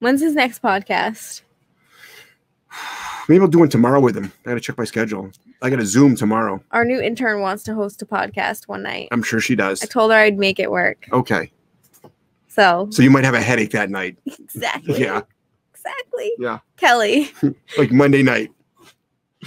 [0.00, 1.42] When's his next podcast?
[3.28, 4.32] Maybe I'll do one tomorrow with him.
[4.44, 5.30] I gotta check my schedule.
[5.62, 6.62] I gotta Zoom tomorrow.
[6.70, 9.08] Our new intern wants to host a podcast one night.
[9.10, 9.82] I'm sure she does.
[9.82, 11.06] I told her I'd make it work.
[11.12, 11.50] Okay.
[12.48, 14.16] So So you might have a headache that night.
[14.26, 15.00] exactly.
[15.00, 15.22] Yeah.
[15.74, 16.32] Exactly.
[16.38, 16.58] Yeah.
[16.76, 17.30] Kelly.
[17.78, 18.50] Like Monday night.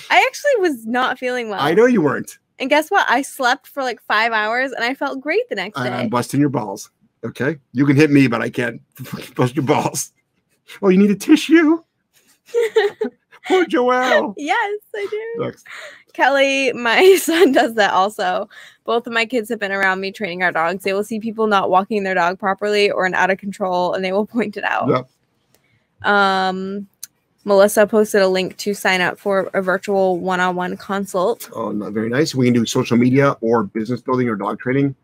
[0.09, 1.59] I actually was not feeling well.
[1.61, 2.37] I know you weren't.
[2.59, 3.09] And guess what?
[3.09, 5.89] I slept for like five hours and I felt great the next day.
[5.89, 6.91] I'm busting your balls.
[7.23, 7.57] Okay.
[7.73, 8.81] You can hit me, but I can't
[9.35, 10.11] bust your balls.
[10.81, 11.81] Oh, you need a tissue?
[13.49, 14.33] Poor Joelle.
[14.37, 15.43] yes, I do.
[15.43, 15.67] Next.
[16.13, 18.47] Kelly, my son does that also.
[18.85, 20.83] Both of my kids have been around me training our dogs.
[20.83, 24.05] They will see people not walking their dog properly or an out of control and
[24.05, 24.87] they will point it out.
[24.87, 26.09] Yep.
[26.11, 26.87] Um,
[27.45, 31.49] Melissa posted a link to sign up for a virtual one on one consult.
[31.53, 32.35] Oh, not very nice.
[32.35, 34.95] We can do social media or business building or dog training.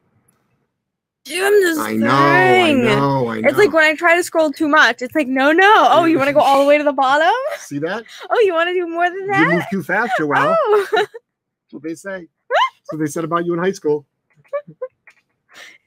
[1.25, 3.49] Just I know, I know, I know.
[3.49, 5.87] It's like when I try to scroll too much, it's like, no, no.
[5.89, 7.33] Oh, you want to go all the way to the bottom?
[7.57, 8.05] See that?
[8.29, 9.39] Oh, you want to do more than that?
[9.39, 10.55] You move too fast, Joelle.
[10.57, 10.87] Oh.
[10.95, 11.09] That's
[11.71, 12.19] what they say.
[12.19, 14.05] That's what they said about you in high school.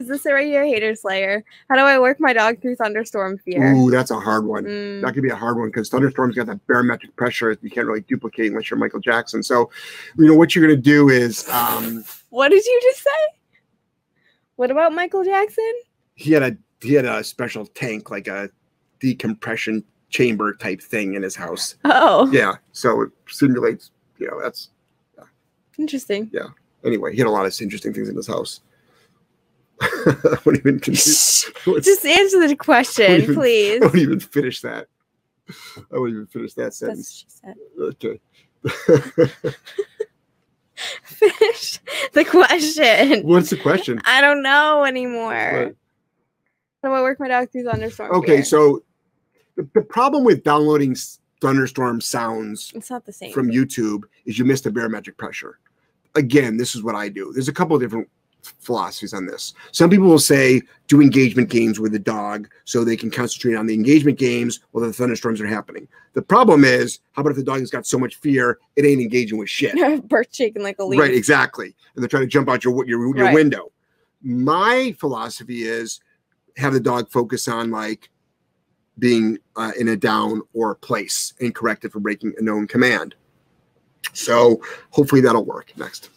[0.00, 1.44] Is this it right here, hater slayer?
[1.68, 3.74] How do I work my dog through thunderstorm fear?
[3.74, 4.64] Ooh, that's a hard one.
[4.64, 5.02] Mm.
[5.02, 8.02] That could be a hard one because thunderstorms got that barometric pressure you can't really
[8.02, 9.42] duplicate unless you're Michael Jackson.
[9.42, 9.70] So,
[10.16, 13.37] you know what you're gonna do is um, What did you just say?
[14.58, 15.72] What about Michael Jackson?
[16.16, 18.50] he had a he had a special tank like a
[18.98, 21.76] decompression chamber type thing in his house.
[21.84, 23.92] Oh, Yeah, so it simulates.
[24.18, 24.70] You know, that's
[25.78, 26.28] interesting.
[26.32, 26.48] Yeah.
[26.84, 27.12] Anyway.
[27.12, 28.60] He had a lot of interesting things in his house.
[30.46, 30.80] Even.
[30.82, 31.54] Just
[32.04, 33.80] answer the question, even- please.
[33.80, 34.88] I won't even finish that.
[35.48, 37.12] I won't even finish that sentence.
[37.12, 37.54] she said.
[37.80, 38.20] Okay.
[41.02, 41.80] Finish
[42.12, 43.22] the question.
[43.26, 44.00] What's the question?
[44.04, 45.66] I don't know anymore.
[45.66, 45.76] What?
[46.84, 48.12] Do I work my dog through thunderstorm?
[48.12, 48.44] Okay, fear?
[48.44, 48.82] so
[49.56, 50.96] the, the problem with downloading
[51.40, 53.32] thunderstorm sounds it's not the same.
[53.32, 55.58] from YouTube is you miss the barometric pressure.
[56.14, 57.32] Again, this is what I do.
[57.32, 58.08] There's a couple of different
[58.60, 59.54] philosophies on this.
[59.72, 63.66] Some people will say do engagement games with the dog so they can concentrate on
[63.66, 65.86] the engagement games while the thunderstorms are happening.
[66.14, 69.00] The problem is, how about if the dog has got so much fear it ain't
[69.00, 69.74] engaging with shit?
[70.08, 71.00] Birth shaking like a leaf.
[71.00, 71.74] Right, exactly.
[71.94, 73.34] And they're trying to jump out your your, your Right.
[73.34, 73.70] window.
[74.22, 76.00] My philosophy is
[76.56, 78.10] have the dog focus on like
[78.98, 82.66] being uh, in a down or a place and correct it for breaking a known
[82.66, 83.14] command.
[84.12, 85.72] So hopefully that'll work.
[85.76, 86.10] Next.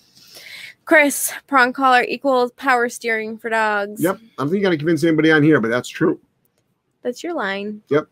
[0.86, 4.02] Chris, prong collar equals power steering for dogs.
[4.02, 4.18] Yep.
[4.18, 6.20] I don't think you got to convince anybody on here, but that's true.
[7.02, 7.82] That's your line.
[7.90, 8.08] Yep.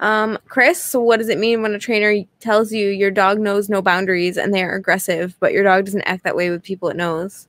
[0.00, 3.68] Um, Chris, so what does it mean when a trainer tells you your dog knows
[3.68, 6.88] no boundaries and they are aggressive, but your dog doesn't act that way with people
[6.88, 7.48] it knows?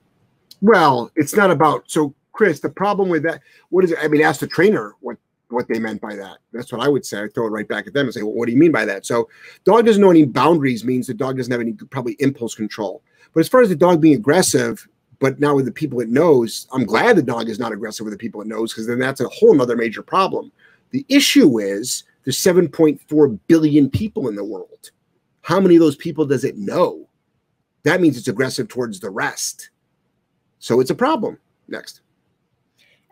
[0.62, 3.99] Well, it's not about so Chris, the problem with that, what is it?
[4.02, 5.18] I mean, ask the trainer what
[5.49, 6.38] what they meant by that.
[6.54, 7.22] That's what I would say.
[7.22, 8.86] I throw it right back at them and say, well, what do you mean by
[8.86, 9.06] that?
[9.06, 9.30] So
[9.66, 13.04] dog doesn't know any boundaries means the dog doesn't have any probably impulse control.
[13.34, 14.88] But as far as the dog being aggressive,
[15.19, 18.13] but not with the people it knows, I'm glad the dog is not aggressive with
[18.13, 20.51] the people it knows because then that's a whole nother major problem.
[20.89, 24.91] The issue is there's 7.4 billion people in the world.
[25.41, 27.07] How many of those people does it know?
[27.84, 29.69] That means it's aggressive towards the rest.
[30.59, 31.38] So it's a problem.
[31.67, 32.01] Next.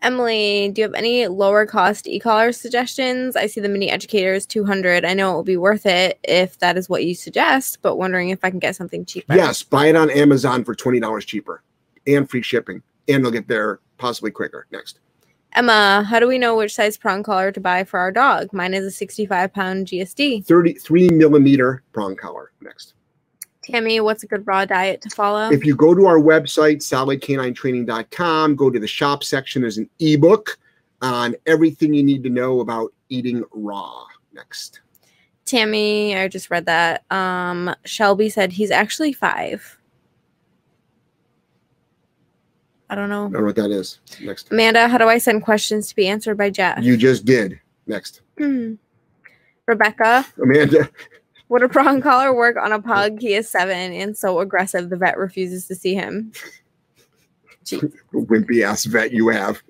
[0.02, 3.36] Emily, do you have any lower cost e-collar suggestions?
[3.36, 5.04] I see the mini educator is 200.
[5.04, 8.30] I know it will be worth it if that is what you suggest, but wondering
[8.30, 9.36] if I can get something cheaper.
[9.36, 11.64] Yes, buy it on Amazon for $20 cheaper
[12.08, 12.82] and free shipping.
[13.08, 14.68] And they'll get there possibly quicker.
[14.72, 15.00] Next.
[15.54, 18.54] Emma, how do we know which size prong collar to buy for our dog?
[18.54, 20.46] Mine is a 65 pound GSD.
[20.46, 22.52] 33 millimeter prong collar.
[22.62, 22.94] Next.
[23.70, 25.50] Tammy, what's a good raw diet to follow?
[25.52, 30.58] If you go to our website, solidk9training.com, go to the shop section, there's an ebook
[31.02, 34.06] on everything you need to know about eating raw.
[34.34, 34.82] Next.
[35.46, 37.04] Tammy, I just read that.
[37.12, 39.78] Um, Shelby said he's actually five.
[42.90, 43.28] I don't know.
[43.28, 44.00] I don't know what that is.
[44.22, 44.52] Next.
[44.52, 46.82] Amanda, how do I send questions to be answered by Jeff?
[46.82, 47.60] You just did.
[47.86, 48.22] Next.
[48.38, 48.76] Hmm.
[49.68, 50.90] Rebecca, Amanda,
[51.50, 53.20] would a prong collar work on a pug?
[53.20, 56.32] He is seven and so aggressive the vet refuses to see him.
[58.14, 59.62] Wimpy ass vet you have.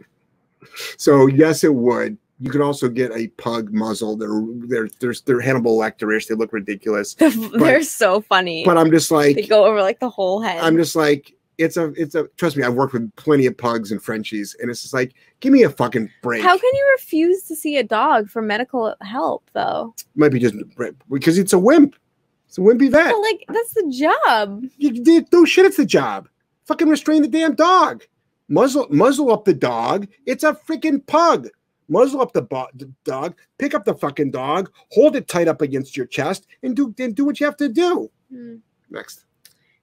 [0.98, 2.18] So yes, it would.
[2.42, 4.16] You could also get a pug muzzle.
[4.16, 6.28] They're they're they're, they're Hannibal Lecterish.
[6.28, 7.16] They look ridiculous.
[7.54, 8.64] They're so funny.
[8.64, 10.62] But I'm just like they go over like the whole head.
[10.62, 12.64] I'm just like it's a it's a trust me.
[12.64, 15.70] I've worked with plenty of pugs and Frenchies, and it's just like give me a
[15.70, 16.42] fucking break.
[16.42, 19.94] How can you refuse to see a dog for medical help though?
[20.16, 20.56] Might be just
[21.10, 21.96] because it's a wimp.
[22.48, 23.14] It's a wimpy vet.
[23.22, 24.66] Like that's the job.
[24.78, 25.66] You did no shit.
[25.66, 26.28] It's the job.
[26.66, 28.04] Fucking restrain the damn dog.
[28.48, 30.08] Muzzle muzzle up the dog.
[30.26, 31.50] It's a freaking pug.
[31.90, 35.62] muzzle up the, bo- the dog, pick up the fucking dog, hold it tight up
[35.62, 38.10] against your chest, and do and do what you have to do.
[38.32, 38.56] Hmm.
[38.90, 39.26] Next.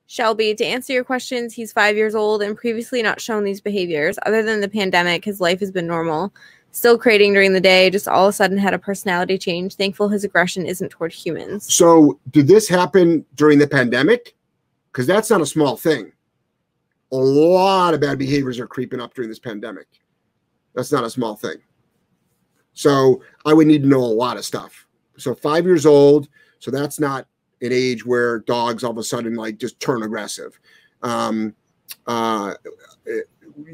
[0.06, 4.18] Shelby, to answer your questions, he's five years old and previously not shown these behaviors.
[4.24, 6.32] Other than the pandemic, his life has been normal.
[6.70, 9.74] Still crating during the day, just all of a sudden had a personality change.
[9.74, 11.72] Thankful his aggression isn't toward humans.
[11.72, 14.34] So, did this happen during the pandemic?
[14.92, 16.12] Because that's not a small thing.
[17.12, 19.86] A lot of bad behaviors are creeping up during this pandemic.
[20.74, 21.56] That's not a small thing.
[22.74, 24.86] So, I would need to know a lot of stuff.
[25.16, 26.28] So, five years old.
[26.58, 27.26] So, that's not
[27.66, 30.58] an age where dogs all of a sudden like just turn aggressive.
[31.02, 31.54] Um,
[32.06, 32.54] uh,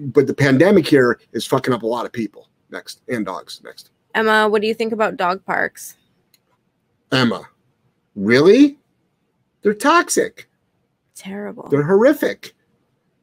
[0.06, 2.48] but the pandemic here is fucking up a lot of people.
[2.70, 3.60] Next, and dogs.
[3.64, 3.90] Next.
[4.14, 5.96] Emma, what do you think about dog parks?
[7.10, 7.42] Emma,
[8.14, 8.78] really?
[9.62, 10.48] They're toxic.
[11.14, 11.68] Terrible.
[11.68, 12.54] They're horrific.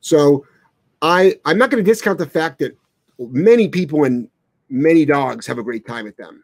[0.01, 0.45] So
[1.01, 2.77] I I'm not going to discount the fact that
[3.17, 4.29] many people and
[4.69, 6.43] many dogs have a great time at them.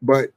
[0.00, 0.30] But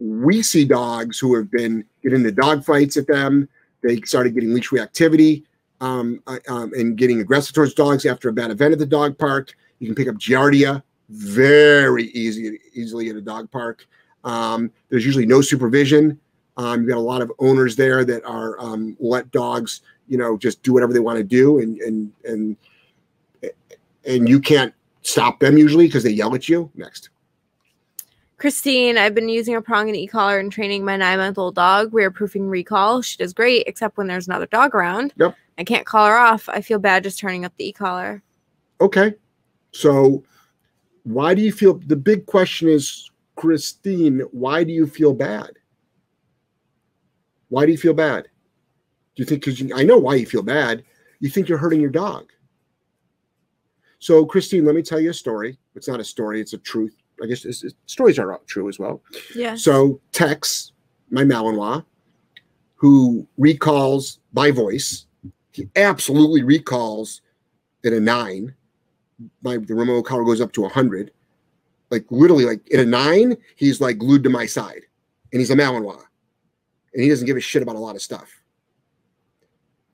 [0.00, 3.48] we see dogs who have been getting into dog fights at them.
[3.82, 5.44] They started getting leash reactivity
[5.80, 9.18] um, uh, um, and getting aggressive towards dogs after a bad event at the dog
[9.18, 9.54] park.
[9.78, 13.86] You can pick up giardia very easy easily at a dog park.
[14.24, 16.18] Um, there's usually no supervision.
[16.56, 20.36] Um, you've got a lot of owners there that are um, let dogs, you know,
[20.36, 22.56] just do whatever they want to do, and and and
[24.04, 26.70] and you can't stop them usually because they yell at you.
[26.74, 27.10] Next.
[28.38, 31.92] Christine, I've been using a prong and e-collar and training my nine-month-old dog.
[31.92, 33.02] We're proofing recall.
[33.02, 35.12] She does great, except when there's another dog around.
[35.16, 35.34] Yep.
[35.58, 36.48] I can't call her off.
[36.48, 38.22] I feel bad just turning up the e-collar.
[38.80, 39.14] Okay.
[39.72, 40.22] So
[41.02, 45.50] why do you feel the big question is Christine, why do you feel bad?
[47.48, 48.24] Why do you feel bad?
[49.14, 50.84] Do you think because I know why you feel bad?
[51.18, 52.30] You think you're hurting your dog.
[53.98, 55.58] So, Christine, let me tell you a story.
[55.74, 56.97] It's not a story, it's a truth.
[57.22, 59.02] I guess it's, it's, stories are true as well.
[59.34, 59.56] Yeah.
[59.56, 60.72] So, Tex,
[61.10, 61.84] my Malinois,
[62.76, 65.06] who recalls by voice,
[65.52, 67.22] he absolutely recalls
[67.84, 68.54] at a nine.
[69.42, 71.10] My the remote collar goes up to a hundred.
[71.90, 74.82] Like literally, like at a nine, he's like glued to my side,
[75.32, 76.04] and he's a Malinois,
[76.94, 78.30] and he doesn't give a shit about a lot of stuff.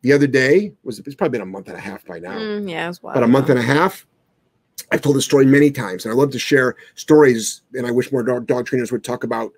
[0.02, 2.36] The other day was it's probably been a month and a half by now.
[2.36, 3.16] Mm, yeah, it was wild.
[3.16, 4.06] about a month and a half.
[4.90, 7.62] I've told this story many times, and I love to share stories.
[7.74, 9.52] And I wish more dog, dog trainers would talk about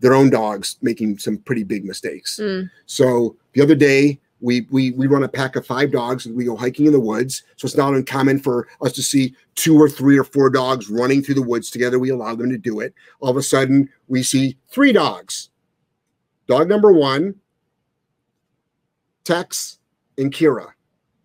[0.00, 2.38] their own dogs making some pretty big mistakes.
[2.40, 2.70] Mm.
[2.86, 6.44] So the other day, we we we run a pack of five dogs and we
[6.44, 7.44] go hiking in the woods.
[7.56, 11.22] So it's not uncommon for us to see two or three or four dogs running
[11.22, 11.98] through the woods together.
[11.98, 12.92] We allow them to do it.
[13.20, 15.50] All of a sudden, we see three dogs.
[16.48, 17.36] Dog number one,
[19.24, 19.78] Tex
[20.18, 20.72] and Kira.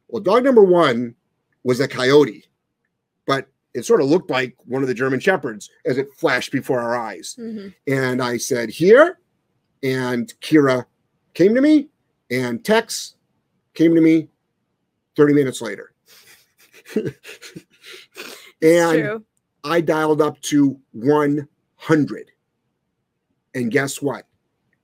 [0.08, 1.16] Well, dog number one
[1.64, 2.47] was a coyote,
[3.28, 6.80] but it sort of looked like one of the German shepherds as it flashed before
[6.82, 7.36] our eyes.
[7.40, 7.76] Mhm.
[7.86, 9.20] And I said, Here.
[9.84, 10.86] And Kira
[11.36, 11.90] came to me,
[12.32, 13.14] and Tex
[13.76, 14.30] came to me
[15.16, 15.94] 30 minutes later.
[18.62, 19.24] And true.
[19.64, 22.32] I dialed up to 100.
[23.54, 24.26] And guess what?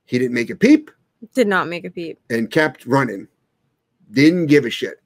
[0.04, 0.92] He didn't make a peep
[1.34, 2.20] Did not make a peep.
[2.30, 3.26] and kept running.
[4.12, 5.02] Didn't give a shit.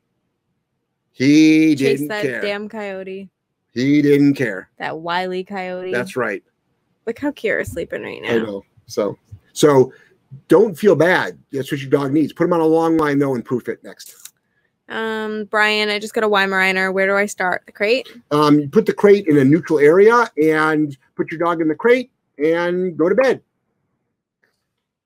[1.18, 2.40] He Chase didn't that care.
[2.40, 3.28] damn coyote.
[3.74, 4.70] He didn't care.
[4.78, 5.90] That wily coyote.
[5.92, 6.44] That's right.
[7.06, 8.44] Look how Kira's sleeping right I now.
[8.44, 8.64] know.
[8.86, 9.18] So,
[9.52, 9.92] so
[10.46, 11.36] don't feel bad.
[11.50, 12.32] That's what your dog needs.
[12.32, 14.14] Put him on a long line though and proof it next.
[14.88, 16.94] Um, Brian, I just got a Weimaraner.
[16.94, 17.64] Where do I start?
[17.66, 18.08] The crate?
[18.30, 21.74] Um, you put the crate in a neutral area and put your dog in the
[21.74, 23.42] crate and go to bed.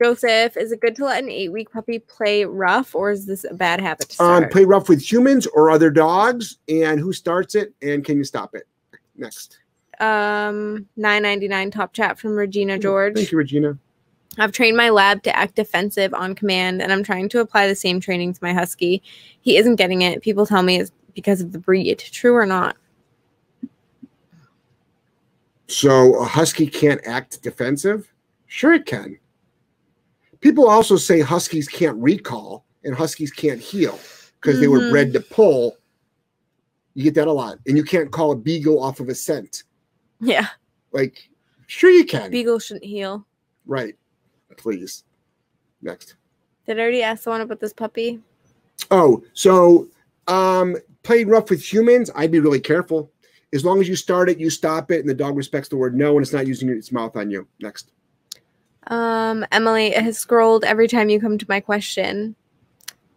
[0.02, 3.44] Joseph, is it good to let an eight week puppy play rough or is this
[3.44, 4.52] a bad habit to Um, start?
[4.52, 8.54] play rough with humans or other dogs, and who starts it, and can you stop
[8.54, 8.64] it?
[9.16, 9.58] Next.
[10.00, 13.14] um, nine ninety nine top chat from Regina George.
[13.14, 13.78] Thank you, Regina.
[14.38, 17.76] I've trained my lab to act defensive on command, and I'm trying to apply the
[17.76, 19.02] same training to my husky.
[19.42, 20.22] He isn't getting it.
[20.22, 21.98] People tell me it's because of the breed.
[22.00, 22.76] True or not?
[25.68, 28.10] So a husky can't act defensive?
[28.46, 29.18] Sure, it can.
[30.42, 33.98] People also say huskies can't recall and huskies can't heel
[34.40, 34.90] because they were Mhm.
[34.90, 35.78] bred to pull.
[36.94, 37.58] You get that a lot.
[37.66, 39.62] And you can't call a beagle off of a scent.
[40.20, 40.48] Yeah.
[40.92, 41.30] Like,
[41.68, 42.30] sure, you can.
[42.30, 43.26] Beagle shouldn't heel.
[43.64, 43.96] right.
[44.58, 45.04] Please.
[45.80, 46.16] Next.
[46.66, 48.20] Did I already ask the one about this puppy?
[48.90, 49.88] Oh, so
[50.28, 53.10] um, playing rough with humans, I'd be really careful.
[53.54, 55.96] As long as you start it, you stop it, and the dog respects the word
[55.96, 57.46] no, and it's not using its mouth on you.
[57.60, 57.92] Next.
[58.88, 62.34] Um, Emily it has scrolled every time you come to my question.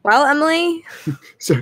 [0.03, 0.84] Well, Emily,
[1.39, 1.55] So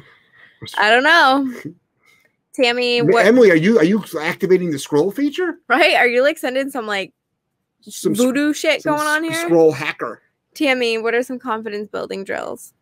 [0.77, 1.73] I don't know.
[2.53, 5.59] Tammy, what Emily, are you are you activating the scroll feature?
[5.67, 5.95] right?
[5.95, 7.13] Are you like sending some like
[7.81, 9.45] Some, voodoo shit going on here?
[9.45, 10.21] Scroll hacker.
[10.53, 12.73] Tammy, what are some confidence building drills?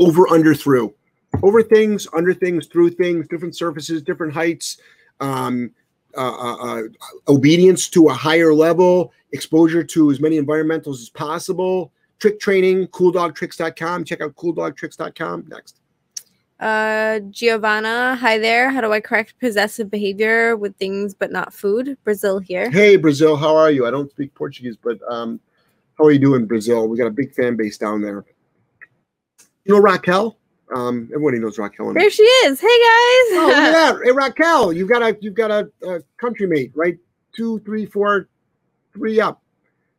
[0.00, 0.92] over under through
[1.42, 4.78] over things under things through things different surfaces different heights
[5.20, 5.70] um,
[6.16, 6.82] uh, uh, uh,
[7.28, 11.92] obedience to a higher level exposure to as many environmentals as possible.
[12.18, 15.80] Trick training cooldogtricks.com check out cooldogtricks.com next.
[16.58, 18.70] Uh, Giovanna, hi there.
[18.70, 21.96] How do I correct possessive behavior with things but not food?
[22.04, 22.70] Brazil here.
[22.70, 23.36] hey brazil.
[23.36, 23.86] How are you?
[23.86, 25.40] I don't speak portuguese but um,
[25.96, 26.88] how are you doing brazil?
[26.88, 28.24] We got a big fan base down there.
[29.64, 30.39] You know raquel
[30.74, 32.60] um, everybody knows raquel There she is.
[32.60, 33.38] Hey guys.
[33.38, 33.96] Oh, look at that.
[34.04, 36.98] Hey, Raquel, you've got a you've got a, a country mate, right?
[37.32, 38.28] Two, three, four,
[38.92, 39.42] three up.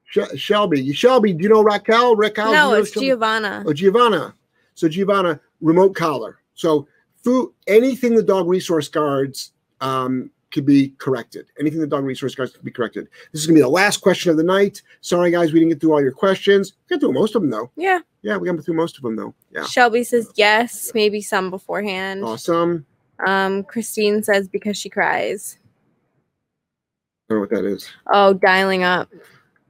[0.06, 2.16] Sh- Shelby, Shelby, do you know Raquel?
[2.16, 2.52] Raquel?
[2.52, 3.08] no, you know it's Shelby?
[3.08, 3.64] Giovanna.
[3.66, 4.36] Oh, Giovanna.
[4.76, 6.40] So Giovanna, remote collar.
[6.56, 6.88] So
[7.24, 11.48] food, anything the dog resource guards um, could be corrected.
[11.60, 13.08] Anything the dog resource guys can be corrected.
[13.32, 14.82] This is gonna be the last question of the night.
[15.02, 16.74] Sorry, guys, we didn't get through all your questions.
[16.90, 17.72] We got through most of them though.
[17.76, 18.00] Yeah.
[18.22, 19.34] Yeah, we got through most of them though.
[19.52, 22.24] Yeah, Shelby says yes, maybe some beforehand.
[22.24, 22.86] awesome.
[23.26, 25.58] Um, Christine says because she cries.
[27.30, 27.90] I don't know what that is.
[28.12, 29.10] Oh, dialing up.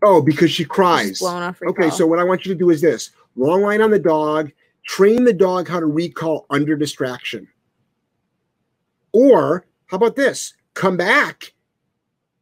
[0.04, 1.20] Oh, because she cries.
[1.20, 3.92] blown off Okay, so what I want you to do is this long line on
[3.92, 4.52] the dog,
[4.84, 7.48] train the dog how to recall under distraction.
[9.14, 10.54] Or how about this?
[10.74, 11.54] Come back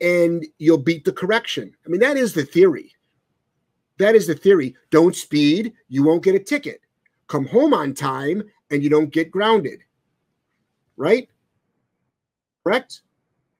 [0.01, 1.75] and you'll beat the correction.
[1.85, 2.93] I mean, that is the theory.
[3.97, 4.75] That is the theory.
[4.91, 6.81] Don't speed, you won't get a ticket.
[7.27, 9.81] Come home on time and you don't get grounded.
[10.95, 11.29] Right?
[12.63, 13.01] Correct?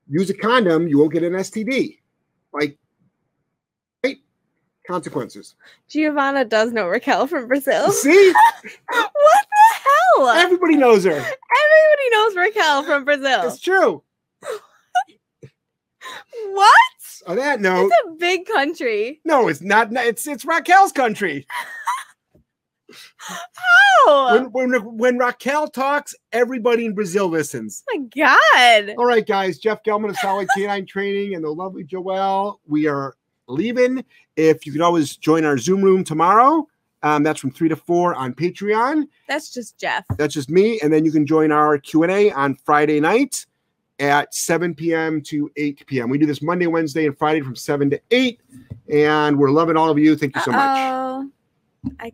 [0.10, 2.00] Use a condom, you won't get an STD.
[2.54, 2.78] Like,
[4.04, 4.18] right?
[4.88, 5.56] Consequences.
[5.88, 7.92] Giovanna does know Raquel from Brazil.
[7.92, 8.34] See?
[8.90, 9.80] what the
[10.18, 10.30] hell?
[10.30, 11.12] Everybody knows her.
[11.12, 13.42] Everybody knows Raquel from Brazil.
[13.44, 14.04] It's true.
[16.52, 16.74] What?
[17.28, 19.20] On that note, It's a big country.
[19.26, 19.90] no, it's not.
[19.94, 21.46] It's it's Raquel's country.
[24.08, 27.84] Oh When, when when Raquel talks, everybody in Brazil listens.
[27.94, 28.96] my god.
[28.98, 29.60] All right, guys.
[29.60, 32.58] Jeff Gellman of Solid Canine Training and the lovely Joelle.
[32.66, 33.16] We are
[33.48, 34.04] leaving.
[34.38, 36.68] If you could always join our Zoom room tomorrow,
[37.04, 39.06] um, that's from three to four on Patreon.
[39.28, 40.06] That's just Jeff.
[40.18, 43.46] That's just me, and then you can join our Q and A on Friday night
[44.00, 45.22] at 7 p.m.
[45.24, 46.10] to 8 p.m.
[46.10, 48.42] We do this Monday, Wednesday, and Friday from 7 to 8,
[48.92, 50.16] and we're loving all of you.
[50.16, 50.60] Thank you so much.
[50.60, 51.30] Uh-oh.
[52.00, 52.12] I